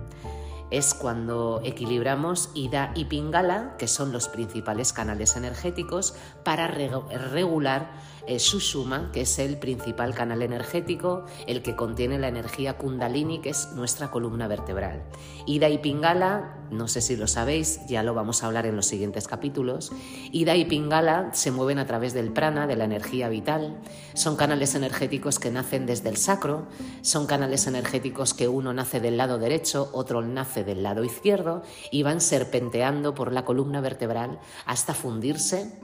Es 0.71 0.95
cuando 0.95 1.61
equilibramos 1.65 2.51
Ida 2.55 2.93
y 2.95 3.07
Pingala, 3.07 3.77
que 3.79 3.89
son 3.89 4.13
los 4.13 4.29
principales 4.29 4.93
canales 4.93 5.37
energéticos, 5.37 6.15
para 6.45 6.69
regular 6.69 7.91
eh, 8.27 8.39
Sushuma, 8.39 9.11
que 9.13 9.23
es 9.23 9.39
el 9.39 9.59
principal 9.59 10.15
canal 10.15 10.43
energético, 10.43 11.25
el 11.49 11.63
que 11.63 11.75
contiene 11.75 12.19
la 12.19 12.29
energía 12.29 12.77
Kundalini, 12.77 13.41
que 13.41 13.51
es 13.51 13.73
nuestra 13.75 14.11
columna 14.11 14.47
vertebral. 14.47 15.03
Ida 15.47 15.69
y 15.69 15.79
Pingala, 15.79 16.59
no 16.71 16.87
sé 16.87 17.01
si 17.01 17.17
lo 17.17 17.27
sabéis, 17.27 17.85
ya 17.89 18.03
lo 18.03 18.15
vamos 18.15 18.43
a 18.43 18.47
hablar 18.47 18.67
en 18.67 18.77
los 18.77 18.87
siguientes 18.87 19.27
capítulos. 19.27 19.91
Ida 20.31 20.55
y 20.55 20.67
Pingala 20.67 21.31
se 21.33 21.51
mueven 21.51 21.79
a 21.79 21.87
través 21.87 22.15
del 22.15 22.33
prana, 22.33 22.69
de 22.69 22.77
la 22.77 22.85
energía 22.85 23.29
vital. 23.29 23.81
Son 24.15 24.37
canales 24.37 24.75
energéticos 24.75 25.39
que 25.39 25.51
nacen 25.51 25.87
desde 25.87 26.11
el 26.11 26.17
sacro, 26.17 26.67
son 27.01 27.27
canales 27.27 27.67
energéticos 27.67 28.35
que 28.35 28.49
uno 28.49 28.73
nace 28.73 29.01
del 29.01 29.17
lado 29.17 29.39
derecho, 29.39 29.89
otro 29.93 30.23
nace 30.23 30.60
del 30.65 30.83
lado 30.83 31.05
izquierdo 31.05 31.63
y 31.91 32.03
van 32.03 32.21
serpenteando 32.21 33.15
por 33.15 33.33
la 33.33 33.45
columna 33.45 33.81
vertebral 33.81 34.41
hasta 34.67 34.95
fundirse 34.95 35.81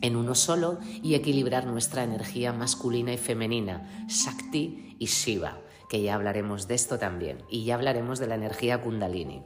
en 0.00 0.16
uno 0.16 0.34
solo 0.34 0.78
y 1.02 1.14
equilibrar 1.14 1.66
nuestra 1.66 2.04
energía 2.04 2.52
masculina 2.52 3.12
y 3.12 3.18
femenina, 3.18 4.06
Shakti 4.08 4.96
y 4.98 5.06
Shiva, 5.06 5.60
que 5.88 6.02
ya 6.02 6.14
hablaremos 6.14 6.68
de 6.68 6.74
esto 6.74 6.98
también, 6.98 7.44
y 7.48 7.64
ya 7.64 7.76
hablaremos 7.76 8.18
de 8.18 8.26
la 8.26 8.34
energía 8.34 8.80
kundalini. 8.80 9.42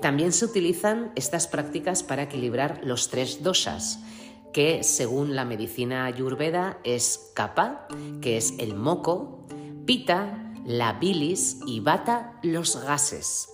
También 0.00 0.32
se 0.32 0.46
utilizan 0.46 1.12
estas 1.16 1.46
prácticas 1.46 2.02
para 2.02 2.22
equilibrar 2.22 2.80
los 2.84 3.10
tres 3.10 3.42
doshas, 3.42 4.00
que 4.52 4.82
según 4.82 5.36
la 5.36 5.44
medicina 5.44 6.06
ayurveda 6.06 6.78
es 6.84 7.32
kapha, 7.34 7.86
que 8.22 8.36
es 8.36 8.54
el 8.58 8.74
moco, 8.74 9.46
pita, 9.84 10.52
la 10.64 10.94
bilis 10.94 11.60
y 11.66 11.80
vata, 11.80 12.38
los 12.42 12.76
gases. 12.82 13.48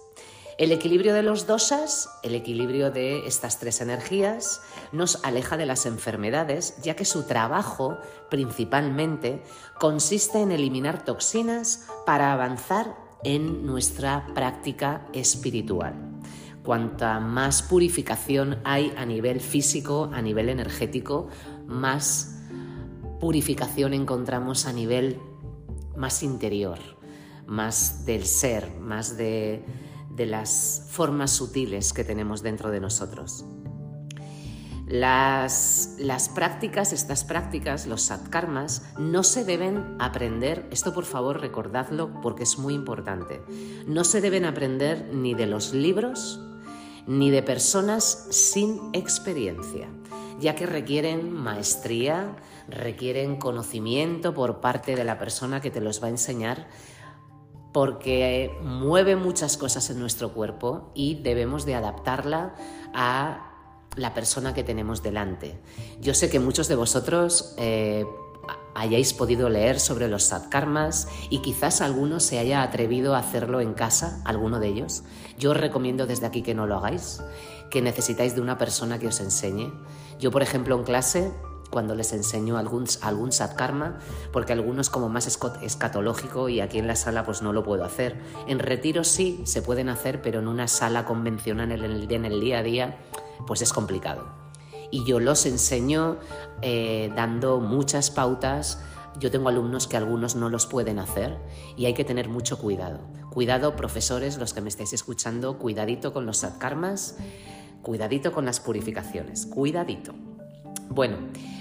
El 0.59 0.73
equilibrio 0.73 1.13
de 1.13 1.23
los 1.23 1.47
dosas, 1.47 2.09
el 2.23 2.35
equilibrio 2.35 2.91
de 2.91 3.27
estas 3.27 3.59
tres 3.59 3.83
energías, 3.83 4.63
nos 4.91 5.23
aleja 5.23 5.59
de 5.59 5.67
las 5.67 5.85
enfermedades, 5.85 6.81
ya 6.83 6.97
que 6.97 7.05
su 7.05 7.25
trabajo 7.25 7.99
principalmente 8.31 9.43
consiste 9.79 10.41
en 10.41 10.53
eliminar 10.53 11.05
toxinas 11.05 11.87
para 12.07 12.33
avanzar 12.33 12.97
en 13.23 13.67
nuestra 13.67 14.29
práctica 14.35 15.07
espiritual. 15.13 15.95
Cuanta 16.63 17.21
más 17.21 17.63
purificación 17.63 18.59
hay 18.65 18.95
a 18.97 19.05
nivel 19.05 19.41
físico, 19.41 20.11
a 20.15 20.23
nivel 20.23 20.49
energético, 20.49 21.29
más 21.67 22.39
purificación 23.21 23.93
encontramos 23.93 24.65
a 24.65 24.73
nivel 24.73 25.21
más 25.97 26.23
interior, 26.23 26.79
más 27.47 28.07
del 28.07 28.25
ser, 28.25 28.71
más 28.81 29.19
de 29.19 29.63
de 30.17 30.27
las 30.27 30.87
formas 30.89 31.31
sutiles 31.31 31.93
que 31.93 32.05
tenemos 32.05 32.43
dentro 32.43 32.71
de 32.71 32.81
nosotros. 32.81 33.45
Las, 34.89 35.97
las, 35.99 36.29
prácticas, 36.29 36.93
estas 36.93 37.25
prácticas, 37.25 37.87
los 37.87 38.03
satkarmas, 38.03 38.83
no 38.99 39.25
se 39.25 39.45
deben 39.45 39.97
aprender, 39.99 40.69
esto 40.71 40.95
por 40.95 41.05
favor 41.05 41.41
recordadlo 41.41 42.21
porque 42.23 42.45
es 42.45 42.57
muy 42.59 42.75
importante, 42.75 43.43
no 43.87 44.05
se 44.05 44.21
deben 44.21 44.45
aprender 44.45 45.11
ni 45.13 45.35
de 45.35 45.47
los 45.47 45.75
libros 45.75 46.41
ni 47.07 47.31
de 47.31 47.43
personas 47.43 48.27
sin 48.31 48.91
experiencia, 48.93 49.89
ya 50.41 50.55
que 50.55 50.67
requieren 50.67 51.33
maestría, 51.33 52.37
requieren 52.69 53.37
conocimiento 53.37 54.35
por 54.35 54.61
parte 54.61 54.97
de 54.97 55.05
la 55.05 55.19
persona 55.19 55.61
que 55.61 55.71
te 55.71 55.81
los 55.81 56.03
va 56.03 56.09
a 56.09 56.11
enseñar 56.11 56.67
porque 57.77 58.59
mueve 58.63 59.17
muchas 59.17 59.59
cosas 59.59 59.91
en 59.91 59.99
nuestro 59.99 60.33
cuerpo 60.33 60.91
y 60.95 61.17
debemos 61.17 61.67
de 61.67 61.75
adaptarla 61.75 62.55
a 62.95 63.53
la 63.97 64.15
persona 64.15 64.55
que 64.55 64.65
tenemos 64.65 65.03
delante. 65.03 65.61
Yo 66.01 66.15
sé 66.15 66.31
que 66.31 66.41
muchos 66.41 66.69
de 66.69 66.75
vosotros 66.75 67.55
eh, 67.59 68.07
hayáis 68.75 69.13
podido 69.13 69.51
leer 69.51 69.79
sobre 69.79 70.09
los 70.09 70.23
satkarmas 70.23 71.07
y 71.29 71.41
quizás 71.41 71.83
alguno 71.83 72.19
se 72.19 72.39
haya 72.39 72.63
atrevido 72.63 73.15
a 73.15 73.19
hacerlo 73.19 73.61
en 73.61 73.75
casa, 73.75 74.23
alguno 74.25 74.59
de 74.59 74.69
ellos. 74.69 75.03
Yo 75.39 75.51
os 75.51 75.59
recomiendo 75.59 76.07
desde 76.07 76.25
aquí 76.25 76.41
que 76.41 76.55
no 76.55 76.67
lo 76.67 76.77
hagáis, 76.77 77.21
que 77.71 77.83
necesitáis 77.83 78.35
de 78.35 78.41
una 78.41 78.57
persona 78.57 78.99
que 78.99 79.09
os 79.09 79.21
enseñe. 79.21 79.71
Yo, 80.19 80.31
por 80.31 80.43
ejemplo, 80.43 80.77
en 80.77 80.85
clase 80.85 81.31
cuando 81.71 81.95
les 81.95 82.13
enseño 82.13 82.57
algún, 82.57 82.87
algún 83.03 83.33
satkarma, 83.33 83.99
porque 84.33 84.53
algunos 84.53 84.91
como 84.91 85.09
más 85.09 85.27
escatológico 85.27 86.49
y 86.49 86.61
aquí 86.61 86.79
en 86.79 86.87
la 86.87 86.97
sala 86.97 87.25
pues 87.25 87.43
no 87.43 87.53
lo 87.53 87.63
puedo 87.65 87.85
hacer. 87.85 88.21
En 88.47 88.59
retiro 88.59 89.05
sí 89.05 89.43
se 89.45 89.63
pueden 89.63 89.89
hacer, 89.89 90.23
pero 90.23 90.41
en 90.41 90.49
una 90.49 90.69
sala 90.69 91.05
convencional 91.05 91.73
en 91.73 91.85
el, 91.85 92.11
en 92.11 92.25
el 92.25 92.41
día 92.41 92.59
a 92.59 92.63
día 92.63 92.99
pues 93.47 93.63
es 93.63 93.73
complicado. 93.73 94.27
Y 94.91 95.05
yo 95.05 95.21
los 95.21 95.47
enseño 95.47 96.19
eh, 96.63 97.13
dando 97.17 97.61
muchas 97.61 98.11
pautas. 98.11 98.81
Yo 99.19 99.31
tengo 99.31 99.49
alumnos 99.49 99.87
que 99.87 99.97
algunos 99.97 100.37
no 100.37 100.49
los 100.49 100.67
pueden 100.67 100.99
hacer 100.99 101.39
y 101.77 101.87
hay 101.87 101.95
que 101.95 102.05
tener 102.05 102.29
mucho 102.29 102.59
cuidado. 102.59 103.01
Cuidado, 103.31 103.75
profesores, 103.77 104.39
los 104.39 104.55
que 104.55 104.61
me 104.61 104.69
estáis 104.69 104.93
escuchando, 104.93 105.59
cuidadito 105.59 106.13
con 106.13 106.27
los 106.27 106.39
satkarmas, 106.39 107.17
cuidadito 107.83 108.33
con 108.33 108.45
las 108.45 108.61
purificaciones, 108.61 109.47
cuidadito. 109.47 110.15
Bueno, 110.89 111.19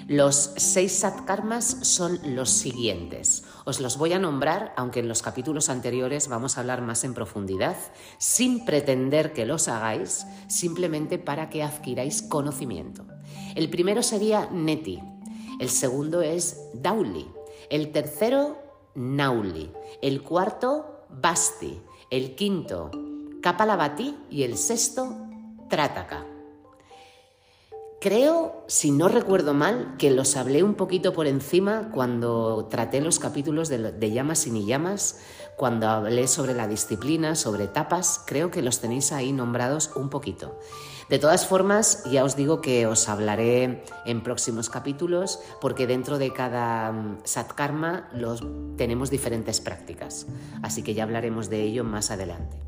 los 0.08 0.54
seis 0.58 1.00
satkarmas 1.00 1.66
son 1.82 2.20
los 2.36 2.52
siguientes. 2.52 3.44
Os 3.66 3.80
los 3.80 3.98
voy 3.98 4.14
a 4.14 4.20
nombrar, 4.20 4.72
aunque 4.78 5.00
en 5.00 5.08
los 5.08 5.24
capítulos 5.24 5.70
anteriores 5.70 6.28
vamos 6.28 6.58
a 6.58 6.62
hablar 6.62 6.82
más 6.82 7.04
en 7.04 7.16
profundidad, 7.16 7.76
sin 8.20 8.66
pretender 8.66 9.34
que 9.34 9.48
los 9.48 9.68
hagáis, 9.68 10.28
simplemente 10.48 11.18
para 11.18 11.50
que 11.50 11.64
adquiráis 11.64 12.22
conocimiento. 12.22 13.06
El 13.56 13.70
primero 13.70 14.04
sería 14.04 14.48
Neti, 14.52 15.02
el 15.60 15.70
segundo 15.70 16.22
es 16.22 16.60
Dauli, 16.76 17.28
el 17.72 17.92
tercero 17.92 18.60
Nauli, 18.94 19.72
el 20.02 20.22
cuarto 20.22 21.08
Basti, 21.10 21.82
el 22.12 22.36
quinto 22.36 22.92
Kapalabhati 23.42 24.16
y 24.30 24.44
el 24.44 24.58
sexto 24.58 25.16
Trataka. 25.70 26.35
Creo, 28.06 28.64
si 28.68 28.92
no 28.92 29.08
recuerdo 29.08 29.56
mal, 29.56 29.96
que 29.98 30.12
los 30.12 30.38
hablé 30.38 30.62
un 30.62 30.76
poquito 30.76 31.12
por 31.12 31.26
encima 31.26 31.90
cuando 31.92 32.68
traté 32.70 33.02
los 33.02 33.18
capítulos 33.18 33.68
de, 33.68 34.12
llamas 34.12 34.46
y 34.46 34.52
ni 34.52 34.64
llamas, 34.64 35.22
cuando 35.58 35.90
hablé 35.90 36.28
sobre 36.28 36.54
la 36.54 36.68
disciplina, 36.68 37.34
sobre 37.34 37.64
etapas, 37.64 38.22
creo 38.28 38.52
que 38.52 38.62
los 38.62 38.80
tenéis 38.80 39.12
ahí 39.12 39.32
nombrados 39.34 39.90
un 39.96 40.12
poquito. 40.12 40.60
De 41.10 41.18
todas 41.18 41.48
formas, 41.48 42.04
ya 42.04 42.24
os 42.24 42.36
digo 42.36 42.62
que 42.62 42.86
os 42.86 43.10
hablaré 43.10 43.84
en 44.06 44.22
próximos 44.22 44.70
capítulos 44.70 45.40
porque 45.60 45.88
dentro 45.88 46.20
de 46.20 46.32
cada 46.32 46.92
mm, 46.92 47.22
satkarma 47.24 48.08
los, 48.14 48.44
tenemos 48.78 49.10
diferentes 49.10 49.62
prácticas, 49.62 50.28
así 50.62 50.84
que 50.84 50.94
ya 50.94 51.02
hablaremos 51.02 51.50
de 51.50 51.64
ello 51.64 51.84
más 51.84 52.12
adelante. 52.12 52.62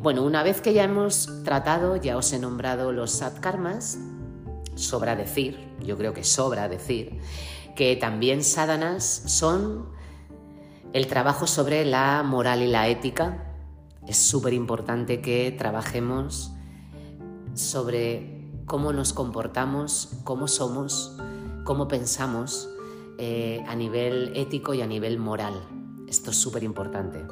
Bueno, 0.00 0.22
una 0.22 0.42
vez 0.42 0.60
que 0.60 0.74
ya 0.74 0.84
hemos 0.84 1.42
tratado, 1.44 1.96
ya 1.96 2.16
os 2.16 2.32
he 2.32 2.38
nombrado 2.38 2.92
los 2.92 3.12
satkarmas, 3.12 3.98
sobra 4.74 5.16
decir, 5.16 5.58
yo 5.80 5.96
creo 5.96 6.12
que 6.12 6.24
sobra 6.24 6.68
decir, 6.68 7.18
que 7.76 7.96
también 7.96 8.42
sádanas 8.42 9.04
son 9.04 9.88
el 10.92 11.06
trabajo 11.08 11.46
sobre 11.46 11.84
la 11.84 12.22
moral 12.22 12.62
y 12.62 12.68
la 12.68 12.88
ética. 12.88 13.52
Es 14.06 14.16
súper 14.16 14.52
importante 14.52 15.20
que 15.20 15.50
trabajemos 15.50 16.52
sobre 17.54 18.48
cómo 18.66 18.92
nos 18.92 19.12
comportamos, 19.12 20.20
cómo 20.24 20.46
somos, 20.46 21.16
cómo 21.64 21.88
pensamos 21.88 22.68
eh, 23.18 23.64
a 23.66 23.74
nivel 23.74 24.32
ético 24.36 24.74
y 24.74 24.82
a 24.82 24.86
nivel 24.86 25.18
moral. 25.18 25.54
Esto 26.08 26.30
es 26.30 26.36
súper 26.36 26.62
importante. 26.62 27.24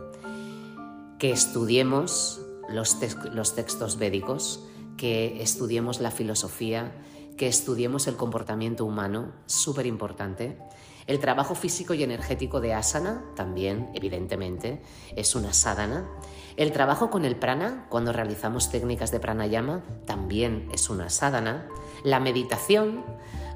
Que 1.19 1.31
estudiemos 1.31 2.41
los, 2.69 2.97
los 3.33 3.55
textos 3.55 3.97
védicos, 3.97 4.65
que 4.97 5.43
estudiemos 5.43 6.01
la 6.01 6.11
filosofía, 6.11 6.93
que 7.43 7.49
estudiemos 7.49 8.07
el 8.07 8.15
comportamiento 8.15 8.85
humano, 8.85 9.33
súper 9.47 9.87
importante. 9.87 10.57
El 11.09 11.19
trabajo 11.19 11.57
físico 11.57 11.93
y 11.93 12.05
energético 12.05 12.61
de 12.61 12.73
asana, 12.73 13.25
también, 13.35 13.91
evidentemente, 13.95 14.81
es 15.17 15.35
una 15.35 15.53
sadhana. 15.53 16.09
El 16.56 16.73
trabajo 16.73 17.11
con 17.11 17.25
el 17.25 17.37
prana, 17.37 17.87
cuando 17.88 18.12
realizamos 18.12 18.71
técnicas 18.71 19.11
de 19.11 19.21
pranayama, 19.21 19.82
también 20.06 20.68
es 20.73 20.90
una 20.90 21.09
sadhana. 21.09 21.66
La 22.04 22.21
meditación, 22.21 23.02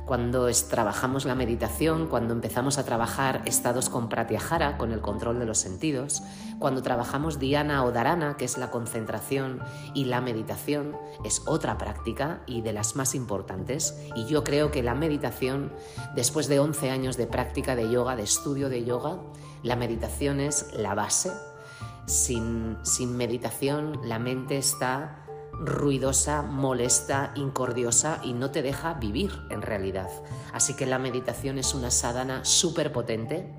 cuando 0.06 0.48
trabajamos 0.70 1.26
la 1.26 1.34
meditación, 1.34 2.06
cuando 2.06 2.32
empezamos 2.32 2.78
a 2.78 2.84
trabajar 2.84 3.42
estados 3.44 3.90
con 3.90 4.08
pratyahara, 4.08 4.78
con 4.78 4.92
el 4.92 5.00
control 5.00 5.38
de 5.40 5.46
los 5.46 5.58
sentidos, 5.58 6.22
cuando 6.58 6.80
trabajamos 6.80 7.38
dhyana 7.38 7.84
o 7.84 7.92
dharana, 7.92 8.36
que 8.38 8.46
es 8.46 8.56
la 8.56 8.70
concentración 8.70 9.60
y 9.92 10.04
la 10.04 10.22
meditación, 10.22 10.96
es 11.24 11.42
otra 11.46 11.76
práctica 11.76 12.40
y 12.46 12.62
de 12.62 12.72
las 12.72 12.96
más 12.96 13.14
importantes. 13.14 14.00
Y 14.14 14.24
yo 14.26 14.42
creo 14.42 14.70
que 14.70 14.82
la 14.82 14.94
meditación, 14.94 15.72
después 16.14 16.48
de 16.48 16.60
11 16.60 16.90
años 16.90 17.16
de 17.16 17.26
práctica 17.26 17.76
de 17.76 17.90
yoga, 17.90 18.16
de 18.16 18.22
estudio 18.22 18.70
de 18.70 18.84
yoga, 18.84 19.18
la 19.62 19.76
meditación 19.76 20.40
es 20.40 20.72
la 20.74 20.94
base. 20.94 21.30
Sin, 22.06 22.78
meditación 23.16 24.00
la 24.04 24.20
mente 24.20 24.58
está 24.58 25.26
ruidosa, 25.52 26.42
molesta, 26.42 27.32
incordiosa 27.34 28.20
y 28.22 28.32
no 28.32 28.50
te 28.50 28.62
deja 28.62 28.94
vivir 28.94 29.32
en 29.50 29.62
realidad. 29.62 30.08
Así 30.52 30.74
que 30.74 30.86
la 30.86 30.98
meditación 30.98 31.58
es 31.58 31.74
una 31.74 31.90
sadhana 31.90 32.44
súper 32.44 32.92
potente. 32.92 33.52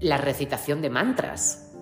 La 0.00 0.18
recitación 0.18 0.82
de 0.82 0.90
mantras. 0.90 1.72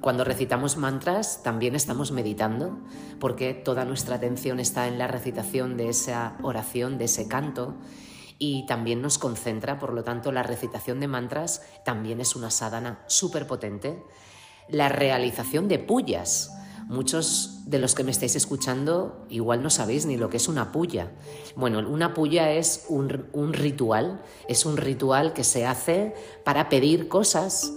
Cuando 0.00 0.24
recitamos 0.24 0.76
mantras 0.76 1.42
también 1.42 1.74
estamos 1.74 2.10
meditando 2.10 2.78
porque 3.18 3.54
toda 3.54 3.84
nuestra 3.84 4.16
atención 4.16 4.60
está 4.60 4.88
en 4.88 4.98
la 4.98 5.06
recitación 5.06 5.76
de 5.76 5.88
esa 5.90 6.36
oración, 6.42 6.98
de 6.98 7.04
ese 7.04 7.28
canto 7.28 7.76
y 8.38 8.64
también 8.64 9.02
nos 9.02 9.18
concentra, 9.18 9.78
por 9.78 9.92
lo 9.92 10.02
tanto 10.02 10.32
la 10.32 10.42
recitación 10.42 10.98
de 11.00 11.08
mantras 11.08 11.62
también 11.84 12.20
es 12.20 12.34
una 12.34 12.50
sadhana 12.50 13.04
súper 13.06 13.46
potente. 13.46 14.02
La 14.70 14.88
realización 14.88 15.68
de 15.68 15.78
puyas 15.78 16.50
Muchos 16.90 17.60
de 17.66 17.78
los 17.78 17.94
que 17.94 18.02
me 18.02 18.10
estáis 18.10 18.34
escuchando 18.34 19.24
igual 19.30 19.62
no 19.62 19.70
sabéis 19.70 20.06
ni 20.06 20.16
lo 20.16 20.28
que 20.28 20.38
es 20.38 20.48
una 20.48 20.72
puya. 20.72 21.12
Bueno, 21.54 21.78
una 21.88 22.14
puya 22.14 22.50
es 22.50 22.86
un, 22.88 23.26
un 23.32 23.52
ritual, 23.52 24.20
es 24.48 24.66
un 24.66 24.76
ritual 24.76 25.32
que 25.32 25.44
se 25.44 25.66
hace 25.66 26.16
para 26.44 26.68
pedir 26.68 27.06
cosas, 27.06 27.72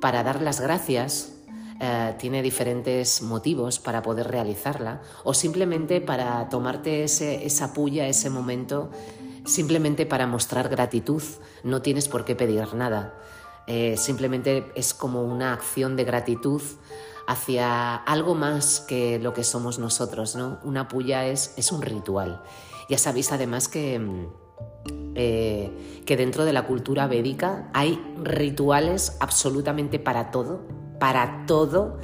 para 0.00 0.22
dar 0.22 0.40
las 0.40 0.62
gracias, 0.62 1.34
eh, 1.78 2.14
tiene 2.18 2.40
diferentes 2.40 3.20
motivos 3.20 3.80
para 3.80 4.00
poder 4.00 4.28
realizarla 4.28 5.02
o 5.24 5.34
simplemente 5.34 6.00
para 6.00 6.48
tomarte 6.48 7.04
ese, 7.04 7.44
esa 7.44 7.74
puya, 7.74 8.08
ese 8.08 8.30
momento, 8.30 8.90
simplemente 9.44 10.06
para 10.06 10.26
mostrar 10.26 10.70
gratitud. 10.70 11.22
No 11.64 11.82
tienes 11.82 12.08
por 12.08 12.24
qué 12.24 12.34
pedir 12.34 12.72
nada. 12.72 13.12
Eh, 13.66 13.96
simplemente 13.96 14.70
es 14.74 14.94
como 14.94 15.22
una 15.22 15.52
acción 15.52 15.96
de 15.96 16.04
gratitud 16.04 16.62
hacia 17.26 17.96
algo 17.96 18.34
más 18.34 18.80
que 18.80 19.18
lo 19.18 19.32
que 19.32 19.44
somos 19.44 19.78
nosotros. 19.78 20.36
¿no? 20.36 20.58
Una 20.64 20.88
puya 20.88 21.26
es, 21.26 21.72
un 21.72 21.82
ritual. 21.82 22.42
Ya 22.88 22.98
sabéis 22.98 23.32
además 23.32 23.68
que... 23.68 24.28
Eh, 25.16 26.02
que 26.04 26.16
dentro 26.16 26.44
de 26.44 26.52
la 26.52 26.66
cultura 26.66 27.06
védica 27.06 27.70
hay 27.72 28.00
rituales 28.22 29.16
absolutamente 29.20 29.98
para 29.98 30.30
todo, 30.30 30.62
para 30.98 31.46
todo. 31.46 31.98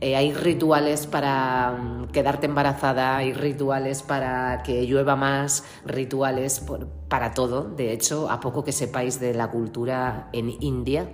Eh, 0.00 0.14
hay 0.14 0.32
rituales 0.34 1.06
para 1.06 1.72
mm, 1.72 2.08
quedarte 2.08 2.46
embarazada, 2.46 3.16
hay 3.16 3.32
rituales 3.32 4.02
para 4.02 4.62
que 4.62 4.86
llueva 4.86 5.16
más, 5.16 5.64
rituales 5.86 6.62
para 7.08 7.32
todo. 7.32 7.62
De 7.62 7.92
hecho, 7.92 8.30
a 8.30 8.40
poco 8.40 8.62
que 8.62 8.72
sepáis 8.72 9.20
de 9.20 9.32
la 9.32 9.50
cultura 9.50 10.28
en 10.32 10.50
India, 10.60 11.08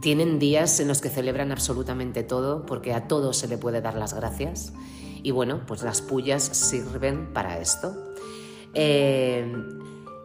tienen 0.00 0.40
días 0.40 0.80
en 0.80 0.88
los 0.88 1.00
que 1.00 1.10
celebran 1.10 1.52
absolutamente 1.52 2.24
todo 2.24 2.66
porque 2.66 2.92
a 2.92 3.06
todo 3.06 3.32
se 3.32 3.46
le 3.46 3.56
puede 3.56 3.80
dar 3.80 3.94
las 3.94 4.14
gracias. 4.14 4.72
Y 5.22 5.30
bueno, 5.30 5.60
pues 5.66 5.82
las 5.84 6.02
pullas 6.02 6.42
sirven 6.42 7.32
para 7.32 7.58
esto. 7.58 7.94
Eh, 8.74 9.46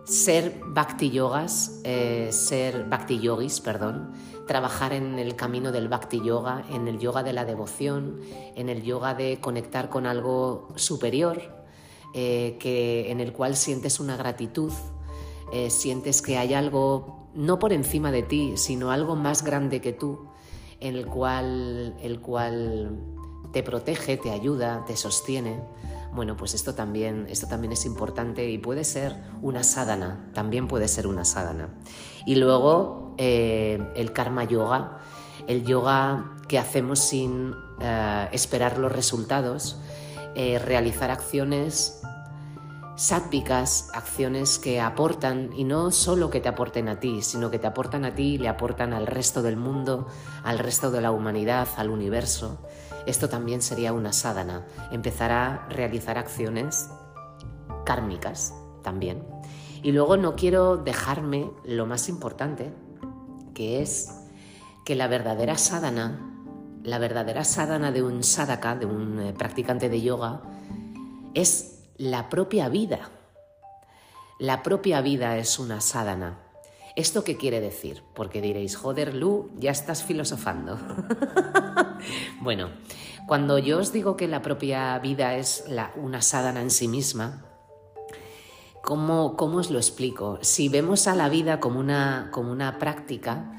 ser 0.07 0.61
bhakti 0.65 1.09
yogas, 1.09 1.81
eh, 1.83 2.29
ser 2.31 2.85
bhakti 2.85 3.19
yogis, 3.19 3.59
perdón, 3.59 4.13
trabajar 4.47 4.93
en 4.93 5.19
el 5.19 5.35
camino 5.35 5.73
del 5.73 5.89
bhakti 5.89 6.21
yoga, 6.23 6.63
en 6.71 6.87
el 6.87 6.97
yoga 6.97 7.23
de 7.23 7.33
la 7.33 7.43
devoción, 7.43 8.21
en 8.55 8.69
el 8.69 8.83
yoga 8.83 9.13
de 9.13 9.39
conectar 9.41 9.89
con 9.89 10.05
algo 10.05 10.69
superior, 10.75 11.41
eh, 12.13 12.55
que, 12.57 13.11
en 13.11 13.19
el 13.19 13.33
cual 13.33 13.57
sientes 13.57 13.99
una 13.99 14.15
gratitud, 14.15 14.71
eh, 15.51 15.69
sientes 15.69 16.21
que 16.21 16.37
hay 16.37 16.53
algo 16.53 17.27
no 17.33 17.59
por 17.59 17.73
encima 17.73 18.09
de 18.11 18.23
ti, 18.23 18.53
sino 18.55 18.91
algo 18.91 19.17
más 19.17 19.43
grande 19.43 19.81
que 19.81 19.91
tú, 19.91 20.29
en 20.79 20.95
el 20.95 21.05
cual, 21.05 21.97
el 22.01 22.21
cual 22.21 22.97
te 23.51 23.61
protege, 23.61 24.15
te 24.15 24.31
ayuda, 24.31 24.85
te 24.87 24.95
sostiene. 24.95 25.59
Bueno, 26.17 26.35
pues 26.35 26.55
esto 26.55 26.73
también, 26.73 27.27
esto 27.29 27.45
también 27.45 27.73
es 27.73 27.85
importante 27.85 28.49
y 28.49 28.57
puede 28.57 28.83
ser 28.85 29.15
una 29.43 29.61
sadhana, 29.61 30.31
también 30.33 30.67
puede 30.67 30.87
ser 30.87 31.05
una 31.05 31.23
sadhana. 31.23 31.69
Y 32.25 32.37
luego 32.37 33.13
eh, 33.19 33.79
el 33.95 34.13
karma 34.13 34.43
yoga, 34.43 34.97
el 35.45 35.63
yoga 35.63 36.33
que 36.47 36.57
hacemos 36.57 36.97
sin 36.97 37.53
eh, 37.79 38.29
esperar 38.31 38.79
los 38.79 38.91
resultados, 38.91 39.79
eh, 40.33 40.57
realizar 40.57 41.11
acciones 41.11 42.01
sátpicas, 42.95 43.91
acciones 43.93 44.57
que 44.57 44.81
aportan, 44.81 45.51
y 45.55 45.65
no 45.65 45.91
solo 45.91 46.31
que 46.31 46.41
te 46.41 46.49
aporten 46.49 46.89
a 46.89 46.99
ti, 46.99 47.21
sino 47.21 47.51
que 47.51 47.59
te 47.59 47.67
aportan 47.67 48.05
a 48.05 48.15
ti 48.15 48.33
y 48.33 48.37
le 48.39 48.47
aportan 48.47 48.91
al 48.93 49.05
resto 49.05 49.43
del 49.43 49.55
mundo, 49.55 50.07
al 50.43 50.57
resto 50.57 50.89
de 50.89 50.99
la 50.99 51.11
humanidad, 51.11 51.67
al 51.77 51.91
universo. 51.91 52.57
Esto 53.07 53.29
también 53.29 53.61
sería 53.61 53.93
una 53.93 54.11
sadhana, 54.11 54.67
empezar 54.91 55.31
a 55.31 55.65
realizar 55.69 56.17
acciones 56.17 56.89
kármicas 57.85 58.53
también. 58.83 59.23
Y 59.81 59.93
luego 59.93 60.17
no 60.17 60.35
quiero 60.35 60.75
dejarme 60.75 61.49
lo 61.63 61.85
más 61.85 62.09
importante, 62.09 62.73
que 63.53 63.81
es 63.81 64.13
que 64.83 64.95
la 64.95 65.07
verdadera 65.07 65.57
sadhana, 65.57 66.19
la 66.83 66.99
verdadera 66.99 67.45
sadhana 67.45 67.93
de 67.93 68.03
un 68.03 68.23
sadhaka, 68.23 68.75
de 68.75 68.85
un 68.85 69.19
eh, 69.21 69.33
practicante 69.33 69.87
de 69.87 70.01
yoga, 70.01 70.41
es 71.33 71.85
la 71.95 72.27
propia 72.27 72.67
vida. 72.67 73.09
La 74.37 74.63
propia 74.63 74.99
vida 74.99 75.37
es 75.37 75.59
una 75.59 75.79
sadhana. 75.79 76.39
¿Esto 76.97 77.23
qué 77.23 77.37
quiere 77.37 77.61
decir? 77.61 78.01
Porque 78.15 78.41
diréis, 78.41 78.75
joder, 78.75 79.13
Lu, 79.13 79.51
ya 79.59 79.69
estás 79.69 80.03
filosofando. 80.03 80.79
bueno, 82.41 82.71
cuando 83.27 83.59
yo 83.59 83.77
os 83.77 83.93
digo 83.93 84.17
que 84.17 84.27
la 84.27 84.41
propia 84.41 84.97
vida 84.97 85.35
es 85.35 85.65
una 85.95 86.23
sadhana 86.23 86.59
en 86.59 86.71
sí 86.71 86.87
misma, 86.87 87.45
¿cómo, 88.81 89.35
os 89.37 89.69
lo 89.69 89.77
explico? 89.77 90.39
Si 90.41 90.69
vemos 90.69 91.05
a 91.05 91.13
la 91.13 91.29
vida 91.29 91.59
como 91.59 91.79
una, 91.79 92.29
como 92.31 92.51
una 92.51 92.79
práctica, 92.79 93.51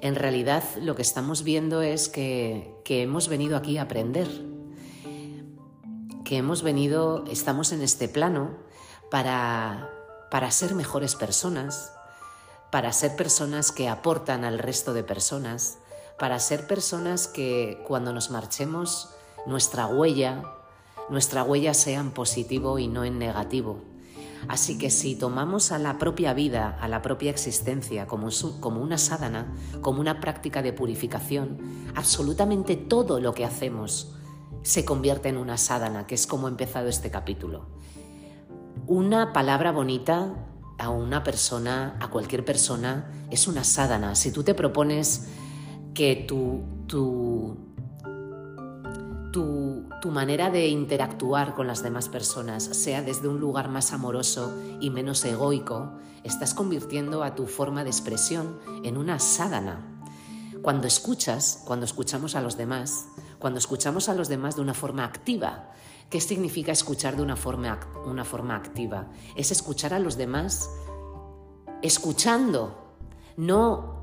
en 0.00 0.16
realidad 0.16 0.64
lo 0.82 0.96
que 0.96 1.02
estamos 1.02 1.44
viendo 1.44 1.82
es 1.82 2.08
que, 2.08 2.74
que 2.84 3.02
hemos 3.02 3.28
venido 3.28 3.56
aquí 3.56 3.78
a 3.78 3.82
aprender, 3.82 4.26
que 6.24 6.38
hemos 6.38 6.64
venido, 6.64 7.24
estamos 7.30 7.70
en 7.70 7.82
este 7.82 8.08
plano 8.08 8.58
para, 9.12 9.92
para 10.32 10.50
ser 10.50 10.74
mejores 10.74 11.14
personas, 11.14 11.92
para 12.70 12.92
ser 12.92 13.16
personas 13.16 13.72
que 13.72 13.88
aportan 13.88 14.44
al 14.44 14.58
resto 14.58 14.92
de 14.94 15.02
personas, 15.02 15.78
para 16.18 16.38
ser 16.38 16.66
personas 16.66 17.26
que 17.26 17.82
cuando 17.86 18.12
nos 18.12 18.30
marchemos 18.30 19.10
nuestra 19.46 19.86
huella, 19.86 20.44
nuestra 21.08 21.42
huella 21.42 21.74
sea 21.74 22.00
en 22.00 22.12
positivo 22.12 22.78
y 22.78 22.86
no 22.86 23.04
en 23.04 23.18
negativo. 23.18 23.82
Así 24.48 24.78
que 24.78 24.90
si 24.90 25.16
tomamos 25.16 25.70
a 25.70 25.78
la 25.78 25.98
propia 25.98 26.32
vida, 26.32 26.78
a 26.80 26.88
la 26.88 27.02
propia 27.02 27.30
existencia 27.30 28.06
como, 28.06 28.28
una 28.80 28.98
sadhana, 28.98 29.52
como 29.82 30.00
una 30.00 30.20
práctica 30.20 30.62
de 30.62 30.72
purificación, 30.72 31.58
absolutamente 31.94 32.76
todo 32.76 33.20
lo 33.20 33.34
que 33.34 33.44
hacemos 33.44 34.14
se 34.62 34.84
convierte 34.84 35.28
en 35.28 35.36
una 35.36 35.58
sadhana, 35.58 36.06
que 36.06 36.14
es 36.14 36.26
como 36.26 36.46
ha 36.46 36.50
empezado 36.50 36.88
este 36.88 37.10
capítulo. 37.10 37.66
Una 38.86 39.32
palabra 39.32 39.72
bonita 39.72 40.34
a 40.80 40.88
una 40.88 41.22
persona, 41.22 41.96
a 42.00 42.08
cualquier 42.08 42.44
persona, 42.44 43.10
es 43.30 43.46
una 43.46 43.64
sadhana. 43.64 44.14
Si 44.14 44.32
tú 44.32 44.42
te 44.42 44.54
propones 44.54 45.28
que 45.92 46.24
tu, 46.26 46.62
tu, 46.86 47.56
tu, 49.30 49.84
tu, 50.00 50.10
manera 50.10 50.50
de 50.50 50.68
interactuar 50.68 51.54
con 51.54 51.66
las 51.66 51.82
demás 51.82 52.08
personas 52.08 52.64
sea 52.64 53.02
desde 53.02 53.28
un 53.28 53.40
lugar 53.40 53.68
más 53.68 53.92
amoroso 53.92 54.56
y 54.80 54.88
menos 54.88 55.24
egoico, 55.24 55.92
estás 56.24 56.54
convirtiendo 56.54 57.22
a 57.24 57.34
tu 57.34 57.46
forma 57.46 57.84
de 57.84 57.90
expresión 57.90 58.58
en 58.82 58.96
una 58.96 59.18
sadhana. 59.18 59.86
Cuando 60.62 60.86
escuchas, 60.86 61.62
cuando 61.66 61.84
escuchamos 61.84 62.34
a 62.34 62.40
los 62.40 62.56
demás, 62.56 63.06
cuando 63.38 63.58
escuchamos 63.58 64.08
a 64.08 64.14
los 64.14 64.28
demás 64.28 64.56
de 64.56 64.62
una 64.62 64.74
forma 64.74 65.04
activa, 65.04 65.72
¿Qué 66.10 66.20
significa 66.20 66.72
escuchar 66.72 67.16
de 67.16 67.22
una 67.22 67.36
forma, 67.36 67.78
una 68.04 68.24
forma 68.24 68.56
activa? 68.56 69.08
Es 69.36 69.52
escuchar 69.52 69.94
a 69.94 70.00
los 70.00 70.16
demás 70.16 70.68
escuchando, 71.82 72.76
no 73.36 74.00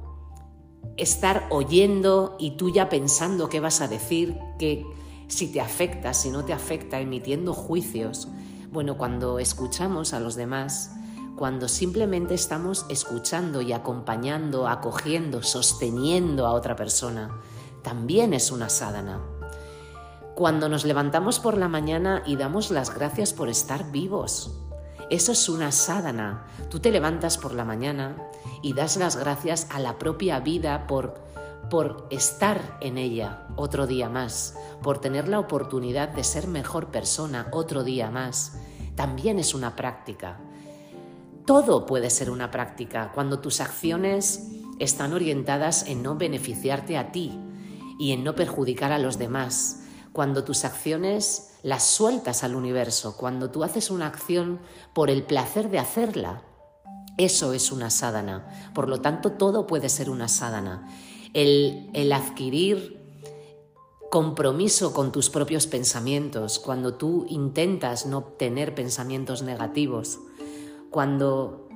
estar 0.96 1.48
oyendo 1.50 2.38
y 2.40 2.52
tú 2.52 2.70
ya 2.70 2.88
pensando 2.88 3.50
qué 3.50 3.60
vas 3.60 3.82
a 3.82 3.90
decir, 3.90 4.38
que 4.58 4.86
si 5.28 5.52
te 5.52 5.60
afecta, 5.60 6.14
si 6.14 6.32
no 6.32 6.46
te 6.46 6.54
afecta, 6.54 7.00
emitiendo 7.02 7.54
juicios. 7.54 8.30
Bueno, 8.72 8.98
cuando 8.98 9.38
escuchamos 9.38 10.14
a 10.14 10.22
los 10.22 10.36
demás, 10.36 10.92
cuando 11.36 11.68
simplemente 11.68 12.34
estamos 12.34 12.86
escuchando 12.90 13.62
y 13.62 13.74
acompañando, 13.74 14.70
acogiendo, 14.70 15.44
sosteniendo 15.44 16.48
a 16.48 16.54
otra 16.54 16.78
persona, 16.78 17.42
también 17.84 18.34
es 18.34 18.50
una 18.50 18.70
sadhana 18.70 19.37
cuando 20.38 20.70
nos 20.70 20.86
levantamos 20.86 21.40
por 21.40 21.58
la 21.58 21.68
mañana 21.68 22.22
y 22.24 22.36
damos 22.36 22.70
las 22.70 22.94
gracias 22.94 23.34
por 23.34 23.50
estar 23.50 23.92
vivos. 23.92 24.56
Eso 25.10 25.32
es 25.32 25.50
una 25.50 25.72
sadhana. 25.72 26.46
Tú 26.70 26.80
te 26.80 26.92
levantas 26.92 27.40
por 27.40 27.56
la 27.56 27.66
mañana 27.66 28.16
y 28.62 28.74
das 28.74 28.98
las 28.98 29.16
gracias 29.16 29.66
a 29.72 29.80
la 29.80 29.98
propia 29.98 30.40
vida 30.40 30.86
por, 30.86 31.16
por 31.72 32.08
estar 32.12 32.78
en 32.82 33.00
ella 33.00 33.48
otro 33.56 33.88
día 33.88 34.10
más, 34.10 34.56
por 34.84 35.00
tener 35.00 35.28
la 35.28 35.40
oportunidad 35.40 36.10
de 36.10 36.24
ser 36.24 36.48
mejor 36.48 36.92
persona 36.92 37.48
otro 37.52 37.84
día 37.84 38.12
más. 38.12 38.60
También 38.94 39.40
es 39.40 39.56
una 39.56 39.76
práctica. 39.76 40.38
Todo 41.48 41.88
puede 41.88 42.12
ser 42.12 42.30
una 42.30 42.52
práctica 42.52 43.12
cuando 43.12 43.40
tus 43.40 43.60
acciones 43.60 44.52
están 44.78 45.14
orientadas 45.14 45.88
en 45.88 46.04
no 46.04 46.16
beneficiarte 46.16 46.96
a 46.96 47.12
ti 47.12 47.40
y 47.98 48.12
en 48.12 48.24
no 48.24 48.36
perjudicar 48.36 48.92
a 48.92 49.00
los 49.00 49.18
demás 49.18 49.86
cuando 50.18 50.44
tus 50.44 50.66
acciones 50.66 51.52
las 51.62 51.84
sueltas 51.84 52.44
al 52.44 52.56
universo, 52.56 53.16
cuando 53.16 53.52
tú 53.52 53.64
haces 53.64 53.92
una 53.92 54.08
acción 54.08 54.60
por 54.96 55.12
el 55.12 55.22
placer 55.22 55.70
de 55.70 55.78
hacerla, 55.78 56.42
eso 57.20 57.54
es 57.54 57.72
una 57.72 57.92
sadhana. 57.92 58.72
Por 58.74 58.90
lo 58.90 59.00
tanto, 59.00 59.34
todo 59.34 59.68
puede 59.68 59.90
ser 59.90 60.10
una 60.10 60.28
sadhana. 60.28 60.90
El, 61.36 61.92
el 61.94 62.12
adquirir 62.14 63.00
compromiso 64.10 64.92
con 64.92 65.12
tus 65.12 65.30
propios 65.30 65.68
pensamientos, 65.68 66.58
cuando 66.58 66.96
tú 66.96 67.28
intentas 67.30 68.08
no 68.08 68.24
tener 68.24 68.74
pensamientos 68.74 69.44
negativos, 69.44 70.18
cuando, 70.90 71.67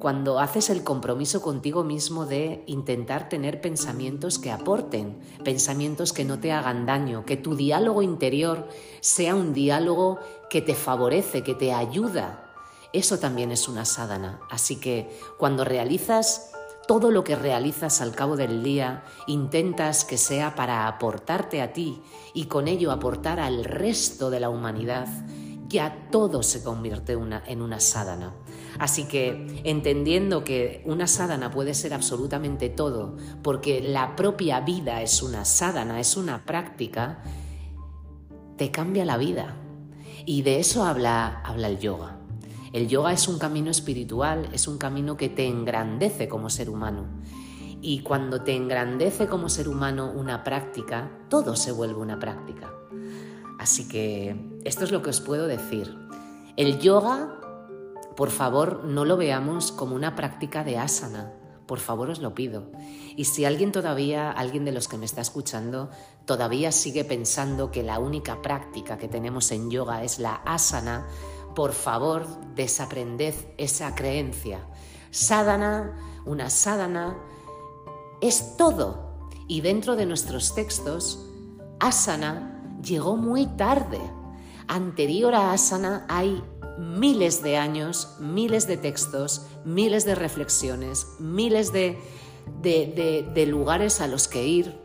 cuando 0.00 0.40
haces 0.40 0.70
el 0.70 0.82
compromiso 0.82 1.42
contigo 1.42 1.84
mismo 1.84 2.24
de 2.24 2.64
intentar 2.66 3.28
tener 3.28 3.60
pensamientos 3.60 4.38
que 4.38 4.50
aporten, 4.50 5.20
pensamientos 5.44 6.14
que 6.14 6.24
no 6.24 6.40
te 6.40 6.52
hagan 6.52 6.86
daño, 6.86 7.26
que 7.26 7.36
tu 7.36 7.54
diálogo 7.54 8.00
interior 8.00 8.66
sea 9.00 9.34
un 9.34 9.52
diálogo 9.52 10.18
que 10.48 10.62
te 10.62 10.74
favorece, 10.74 11.42
que 11.42 11.54
te 11.54 11.74
ayuda. 11.74 12.50
Eso 12.94 13.18
también 13.18 13.52
es 13.52 13.68
una 13.68 13.84
sádana. 13.84 14.40
Así 14.50 14.76
que 14.76 15.20
cuando 15.38 15.66
realizas 15.66 16.50
todo 16.88 17.10
lo 17.10 17.22
que 17.22 17.36
realizas 17.36 18.00
al 18.00 18.12
cabo 18.12 18.36
del 18.36 18.62
día 18.62 19.04
intentas 19.26 20.06
que 20.06 20.16
sea 20.16 20.54
para 20.54 20.88
aportarte 20.88 21.60
a 21.60 21.74
ti 21.74 22.00
y 22.32 22.46
con 22.46 22.68
ello 22.68 22.90
aportar 22.90 23.38
al 23.38 23.64
resto 23.64 24.30
de 24.30 24.40
la 24.40 24.48
humanidad, 24.48 25.08
ya 25.68 26.08
todo 26.10 26.42
se 26.42 26.64
convierte 26.64 27.12
en 27.12 27.62
una 27.62 27.80
sádana. 27.80 28.34
Así 28.78 29.04
que 29.04 29.62
entendiendo 29.64 30.44
que 30.44 30.82
una 30.86 31.06
sádana 31.06 31.50
puede 31.50 31.74
ser 31.74 31.94
absolutamente 31.94 32.68
todo, 32.68 33.16
porque 33.42 33.80
la 33.80 34.16
propia 34.16 34.60
vida 34.60 35.02
es 35.02 35.22
una 35.22 35.44
sádana, 35.44 36.00
es 36.00 36.16
una 36.16 36.44
práctica, 36.44 37.22
te 38.56 38.70
cambia 38.70 39.04
la 39.04 39.16
vida. 39.16 39.56
Y 40.26 40.42
de 40.42 40.60
eso 40.60 40.84
habla, 40.84 41.40
habla 41.44 41.68
el 41.68 41.78
yoga. 41.78 42.18
El 42.72 42.88
yoga 42.88 43.12
es 43.12 43.26
un 43.26 43.38
camino 43.38 43.70
espiritual, 43.70 44.48
es 44.52 44.68
un 44.68 44.78
camino 44.78 45.16
que 45.16 45.28
te 45.28 45.46
engrandece 45.46 46.28
como 46.28 46.50
ser 46.50 46.70
humano. 46.70 47.06
Y 47.82 48.00
cuando 48.00 48.42
te 48.42 48.54
engrandece 48.54 49.26
como 49.26 49.48
ser 49.48 49.68
humano 49.68 50.12
una 50.14 50.44
práctica, 50.44 51.10
todo 51.28 51.56
se 51.56 51.72
vuelve 51.72 52.00
una 52.00 52.18
práctica. 52.18 52.72
Así 53.58 53.88
que 53.88 54.36
esto 54.64 54.84
es 54.84 54.92
lo 54.92 55.02
que 55.02 55.10
os 55.10 55.20
puedo 55.20 55.46
decir. 55.46 55.94
El 56.56 56.78
yoga, 56.78 57.39
por 58.20 58.28
favor, 58.28 58.84
no 58.84 59.06
lo 59.06 59.16
veamos 59.16 59.72
como 59.72 59.94
una 59.94 60.14
práctica 60.14 60.62
de 60.62 60.76
asana. 60.76 61.32
Por 61.64 61.78
favor, 61.78 62.10
os 62.10 62.18
lo 62.18 62.34
pido. 62.34 62.70
Y 63.16 63.24
si 63.24 63.46
alguien 63.46 63.72
todavía, 63.72 64.30
alguien 64.30 64.66
de 64.66 64.72
los 64.72 64.88
que 64.88 64.98
me 64.98 65.06
está 65.06 65.22
escuchando, 65.22 65.88
todavía 66.26 66.70
sigue 66.70 67.06
pensando 67.06 67.70
que 67.70 67.82
la 67.82 67.98
única 67.98 68.42
práctica 68.42 68.98
que 68.98 69.08
tenemos 69.08 69.50
en 69.52 69.70
yoga 69.70 70.04
es 70.04 70.18
la 70.18 70.34
asana, 70.34 71.06
por 71.54 71.72
favor, 71.72 72.26
desaprended 72.54 73.34
esa 73.56 73.94
creencia. 73.94 74.66
Sadhana, 75.10 76.20
una 76.26 76.50
sadhana, 76.50 77.16
es 78.20 78.58
todo. 78.58 79.30
Y 79.48 79.62
dentro 79.62 79.96
de 79.96 80.04
nuestros 80.04 80.54
textos, 80.54 81.26
asana 81.78 82.78
llegó 82.84 83.16
muy 83.16 83.46
tarde. 83.46 83.98
Anterior 84.68 85.34
a 85.34 85.54
asana 85.54 86.04
hay 86.06 86.44
miles 86.80 87.42
de 87.42 87.58
años, 87.58 88.16
miles 88.20 88.66
de 88.66 88.78
textos, 88.78 89.46
miles 89.64 90.06
de 90.06 90.14
reflexiones, 90.14 91.06
miles 91.18 91.72
de, 91.72 91.98
lugares 93.46 94.00
a 94.00 94.06
los 94.06 94.28
que 94.28 94.46
ir 94.46 94.80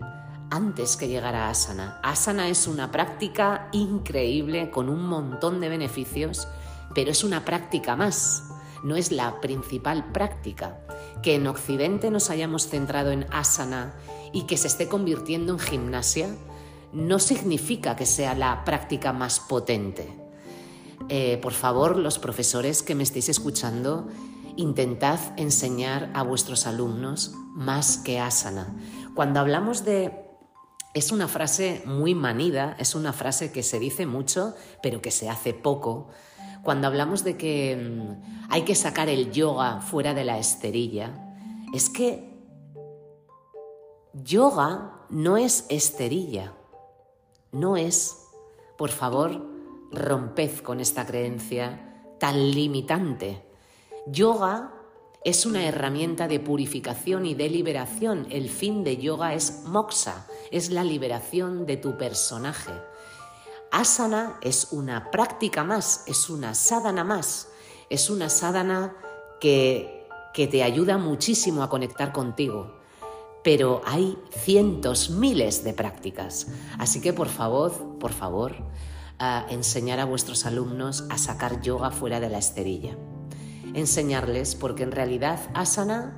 antes 0.51 0.97
que 0.97 1.07
llegar 1.07 1.35
a 1.35 1.49
asana. 1.49 1.99
Asana 2.03 2.49
es 2.49 2.67
una 2.67 2.91
práctica 2.91 3.69
increíble 3.71 4.69
con 4.71 4.89
un 4.89 5.07
montón 5.07 5.61
de 5.61 5.69
beneficios, 5.69 6.49
pero 6.93 7.11
es 7.11 7.23
una 7.23 7.45
práctica 7.45 7.95
más, 7.95 8.43
no 8.83 8.97
es 8.97 9.13
la 9.13 9.39
principal 9.39 10.11
práctica. 10.11 10.81
Que 11.23 11.35
en 11.35 11.47
Occidente 11.47 12.11
nos 12.11 12.29
hayamos 12.29 12.67
centrado 12.67 13.11
en 13.11 13.25
asana 13.31 13.95
y 14.33 14.43
que 14.43 14.57
se 14.57 14.67
esté 14.67 14.89
convirtiendo 14.89 15.53
en 15.53 15.59
gimnasia 15.59 16.27
no 16.91 17.19
significa 17.19 17.95
que 17.95 18.05
sea 18.05 18.35
la 18.35 18.63
práctica 18.63 19.11
más 19.13 19.39
potente. 19.39 20.24
Eh, 21.09 21.37
por 21.41 21.53
favor, 21.53 21.97
los 21.97 22.19
profesores 22.19 22.81
que 22.81 22.95
me 22.95 23.03
estéis 23.03 23.29
escuchando, 23.29 24.07
intentad 24.55 25.19
enseñar 25.37 26.09
a 26.13 26.23
vuestros 26.23 26.65
alumnos 26.65 27.33
más 27.53 27.97
que 27.97 28.19
asana. 28.19 28.75
Cuando 29.13 29.39
hablamos 29.39 29.85
de 29.85 30.25
es 30.95 31.11
una 31.11 31.27
frase 31.27 31.83
muy 31.85 32.15
manida, 32.15 32.75
es 32.79 32.95
una 32.95 33.11
frase 33.11 33.51
que 33.51 33.63
se 33.63 33.79
dice 33.79 34.05
mucho, 34.05 34.55
pero 34.81 35.01
que 35.01 35.11
se 35.11 35.29
hace 35.29 35.53
poco. 35.53 36.07
Cuando 36.63 36.87
hablamos 36.87 37.25
de 37.25 37.35
que 37.35 37.75
mm, 37.75 38.49
hay 38.49 38.63
que 38.63 38.75
sacar 38.75 39.09
el 39.09 39.31
yoga 39.31 39.81
fuera 39.81 40.13
de 40.13 40.23
la 40.23 40.39
esterilla, 40.39 41.35
es 41.73 41.89
que 41.89 42.33
yoga 44.13 45.05
no 45.09 45.35
es 45.35 45.65
esterilla, 45.67 46.53
no 47.51 47.75
es. 47.75 48.21
Por 48.77 48.89
favor, 48.89 49.54
romped 49.91 50.59
con 50.59 50.79
esta 50.79 51.05
creencia 51.05 52.03
tan 52.19 52.51
limitante. 52.51 53.45
Yoga 54.07 54.71
es 55.25 55.47
una 55.47 55.65
herramienta 55.65 56.27
de 56.27 56.39
purificación 56.39 57.25
y 57.25 57.33
de 57.33 57.49
liberación. 57.49 58.27
El 58.29 58.47
fin 58.47 58.83
de 58.83 58.97
yoga 58.97 59.33
es 59.33 59.63
moksha, 59.65 60.27
es 60.51 60.69
la 60.69 60.83
liberación 60.83 61.65
de 61.65 61.77
tu 61.77 61.97
personaje. 61.97 62.71
Asana 63.71 64.37
es 64.41 64.67
una 64.71 65.09
práctica 65.09 65.63
más, 65.63 66.03
es 66.05 66.29
una 66.29 66.53
sadhana 66.53 67.03
más, 67.03 67.49
es 67.89 68.11
una 68.11 68.29
sadhana 68.29 68.95
que, 69.41 70.07
que 70.33 70.45
te 70.47 70.61
ayuda 70.61 70.99
muchísimo 70.99 71.63
a 71.63 71.69
conectar 71.69 72.11
contigo. 72.13 72.75
Pero 73.43 73.81
hay 73.83 74.17
cientos, 74.29 75.09
miles 75.09 75.63
de 75.63 75.73
prácticas. 75.73 76.47
Así 76.77 77.01
que 77.01 77.13
por 77.13 77.29
favor, 77.29 77.97
por 77.99 78.13
favor, 78.13 78.55
enseñar 79.49 79.99
a 79.99 80.05
vuestros 80.05 80.45
alumnos 80.45 81.05
a 81.09 81.17
sacar 81.17 81.61
yoga 81.61 81.91
fuera 81.91 82.19
de 82.19 82.29
la 82.29 82.37
esterilla 82.37 82.97
enseñarles, 83.75 84.55
porque 84.55 84.83
en 84.83 84.91
realidad 84.91 85.39
asana, 85.53 86.17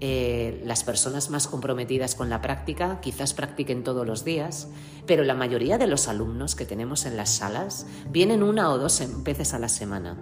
eh, 0.00 0.62
las 0.64 0.82
personas 0.82 1.30
más 1.30 1.46
comprometidas 1.46 2.14
con 2.14 2.30
la 2.30 2.40
práctica 2.40 3.00
quizás 3.00 3.34
practiquen 3.34 3.84
todos 3.84 4.06
los 4.06 4.24
días, 4.24 4.68
pero 5.06 5.24
la 5.24 5.34
mayoría 5.34 5.78
de 5.78 5.86
los 5.86 6.08
alumnos 6.08 6.54
que 6.54 6.64
tenemos 6.64 7.04
en 7.04 7.16
las 7.16 7.30
salas 7.30 7.86
vienen 8.08 8.42
una 8.42 8.70
o 8.70 8.78
dos 8.78 9.02
veces 9.22 9.52
a 9.54 9.58
la 9.58 9.68
semana. 9.68 10.16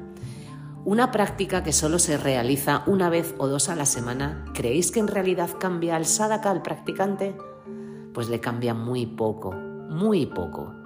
Una 0.84 1.10
práctica 1.10 1.62
que 1.62 1.74
solo 1.74 1.98
se 1.98 2.16
realiza 2.16 2.84
una 2.86 3.10
vez 3.10 3.34
o 3.38 3.46
dos 3.46 3.68
a 3.68 3.76
la 3.76 3.84
semana, 3.84 4.46
¿creéis 4.54 4.90
que 4.90 5.00
en 5.00 5.08
realidad 5.08 5.50
cambia 5.58 5.96
al 5.96 6.06
sadhaka, 6.06 6.50
al 6.50 6.62
practicante? 6.62 7.36
Pues 8.14 8.30
le 8.30 8.40
cambia 8.40 8.72
muy 8.72 9.06
poco, 9.06 9.52
muy 9.52 10.24
poco. 10.24 10.79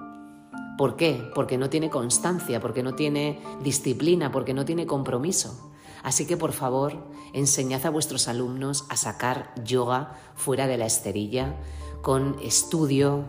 ¿Por 0.77 0.97
qué? 0.97 1.31
Porque 1.33 1.57
no 1.57 1.69
tiene 1.69 1.89
constancia, 1.89 2.59
porque 2.59 2.83
no 2.83 2.95
tiene 2.95 3.41
disciplina, 3.63 4.31
porque 4.31 4.53
no 4.53 4.65
tiene 4.65 4.85
compromiso. 4.85 5.71
Así 6.03 6.27
que 6.27 6.37
por 6.37 6.51
favor, 6.51 6.93
enseñad 7.33 7.85
a 7.85 7.89
vuestros 7.89 8.27
alumnos 8.27 8.85
a 8.89 8.97
sacar 8.97 9.53
yoga 9.63 10.19
fuera 10.35 10.67
de 10.67 10.77
la 10.77 10.85
esterilla, 10.85 11.55
con 12.01 12.37
estudio, 12.43 13.25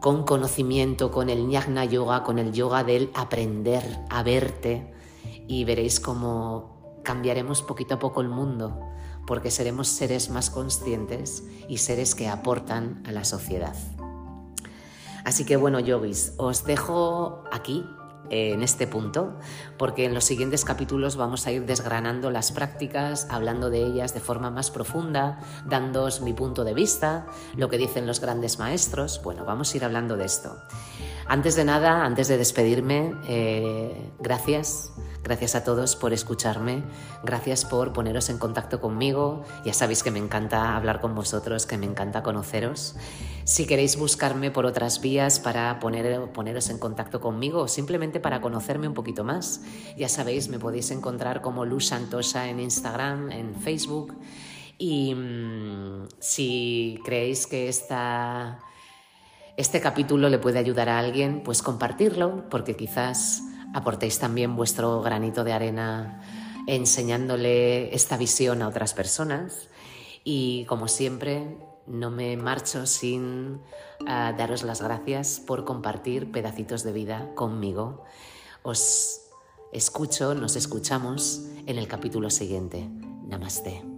con 0.00 0.24
conocimiento, 0.24 1.10
con 1.10 1.30
el 1.30 1.48
jnana 1.48 1.84
yoga, 1.84 2.24
con 2.24 2.38
el 2.38 2.52
yoga 2.52 2.84
del 2.84 3.10
aprender 3.14 4.00
a 4.10 4.22
verte 4.22 4.92
y 5.46 5.64
veréis 5.64 6.00
cómo 6.00 7.00
cambiaremos 7.04 7.62
poquito 7.62 7.94
a 7.94 7.98
poco 7.98 8.20
el 8.20 8.28
mundo, 8.28 8.80
porque 9.26 9.50
seremos 9.50 9.88
seres 9.88 10.30
más 10.30 10.50
conscientes 10.50 11.44
y 11.68 11.78
seres 11.78 12.14
que 12.14 12.28
aportan 12.28 13.02
a 13.06 13.12
la 13.12 13.24
sociedad. 13.24 13.76
Así 15.28 15.44
que 15.44 15.58
bueno, 15.58 15.78
yogis, 15.78 16.32
os 16.38 16.64
dejo 16.64 17.44
aquí 17.52 17.84
en 18.30 18.62
este 18.62 18.86
punto, 18.86 19.34
porque 19.76 20.06
en 20.06 20.14
los 20.14 20.24
siguientes 20.24 20.64
capítulos 20.64 21.16
vamos 21.16 21.46
a 21.46 21.52
ir 21.52 21.66
desgranando 21.66 22.30
las 22.30 22.50
prácticas, 22.50 23.26
hablando 23.28 23.68
de 23.68 23.82
ellas 23.82 24.14
de 24.14 24.20
forma 24.20 24.50
más 24.50 24.70
profunda, 24.70 25.40
dándoos 25.66 26.22
mi 26.22 26.32
punto 26.32 26.64
de 26.64 26.72
vista, 26.72 27.26
lo 27.56 27.68
que 27.68 27.76
dicen 27.76 28.06
los 28.06 28.20
grandes 28.22 28.58
maestros. 28.58 29.20
Bueno, 29.22 29.44
vamos 29.44 29.74
a 29.74 29.76
ir 29.76 29.84
hablando 29.84 30.16
de 30.16 30.24
esto. 30.24 30.56
Antes 31.26 31.56
de 31.56 31.66
nada, 31.66 32.06
antes 32.06 32.26
de 32.28 32.38
despedirme, 32.38 33.12
eh, 33.28 34.10
gracias 34.18 34.94
Gracias 35.28 35.54
a 35.56 35.62
todos 35.62 35.94
por 35.94 36.14
escucharme, 36.14 36.82
gracias 37.22 37.66
por 37.66 37.92
poneros 37.92 38.30
en 38.30 38.38
contacto 38.38 38.80
conmigo. 38.80 39.44
Ya 39.62 39.74
sabéis 39.74 40.02
que 40.02 40.10
me 40.10 40.18
encanta 40.18 40.74
hablar 40.74 41.02
con 41.02 41.14
vosotros, 41.14 41.66
que 41.66 41.76
me 41.76 41.84
encanta 41.84 42.22
conoceros. 42.22 42.96
Si 43.44 43.66
queréis 43.66 43.98
buscarme 43.98 44.50
por 44.50 44.64
otras 44.64 45.02
vías 45.02 45.38
para 45.38 45.80
poner, 45.80 46.32
poneros 46.32 46.70
en 46.70 46.78
contacto 46.78 47.20
conmigo 47.20 47.60
o 47.60 47.68
simplemente 47.68 48.20
para 48.20 48.40
conocerme 48.40 48.88
un 48.88 48.94
poquito 48.94 49.22
más, 49.22 49.60
ya 49.98 50.08
sabéis, 50.08 50.48
me 50.48 50.58
podéis 50.58 50.90
encontrar 50.92 51.42
como 51.42 51.66
Luz 51.66 51.88
Santosa 51.88 52.48
en 52.48 52.58
Instagram, 52.60 53.30
en 53.30 53.54
Facebook. 53.54 54.16
Y 54.78 55.14
mm, 55.14 56.06
si 56.20 57.02
creéis 57.04 57.46
que 57.46 57.68
esta, 57.68 58.60
este 59.58 59.82
capítulo 59.82 60.30
le 60.30 60.38
puede 60.38 60.58
ayudar 60.58 60.88
a 60.88 60.98
alguien, 60.98 61.42
pues 61.44 61.60
compartirlo, 61.60 62.48
porque 62.48 62.76
quizás 62.76 63.42
aportéis 63.74 64.18
también 64.18 64.56
vuestro 64.56 65.00
granito 65.02 65.44
de 65.44 65.52
arena 65.52 66.22
enseñándole 66.66 67.94
esta 67.94 68.16
visión 68.16 68.62
a 68.62 68.68
otras 68.68 68.94
personas. 68.94 69.68
Y 70.24 70.64
como 70.66 70.88
siempre, 70.88 71.56
no 71.86 72.10
me 72.10 72.36
marcho 72.36 72.86
sin 72.86 73.60
ah, 74.06 74.34
daros 74.36 74.62
las 74.62 74.82
gracias 74.82 75.40
por 75.40 75.64
compartir 75.64 76.30
pedacitos 76.30 76.84
de 76.84 76.92
vida 76.92 77.34
conmigo. 77.34 78.04
Os 78.62 79.22
escucho, 79.72 80.34
nos 80.34 80.56
escuchamos 80.56 81.46
en 81.66 81.78
el 81.78 81.88
capítulo 81.88 82.30
siguiente. 82.30 82.88
Namaste. 83.26 83.97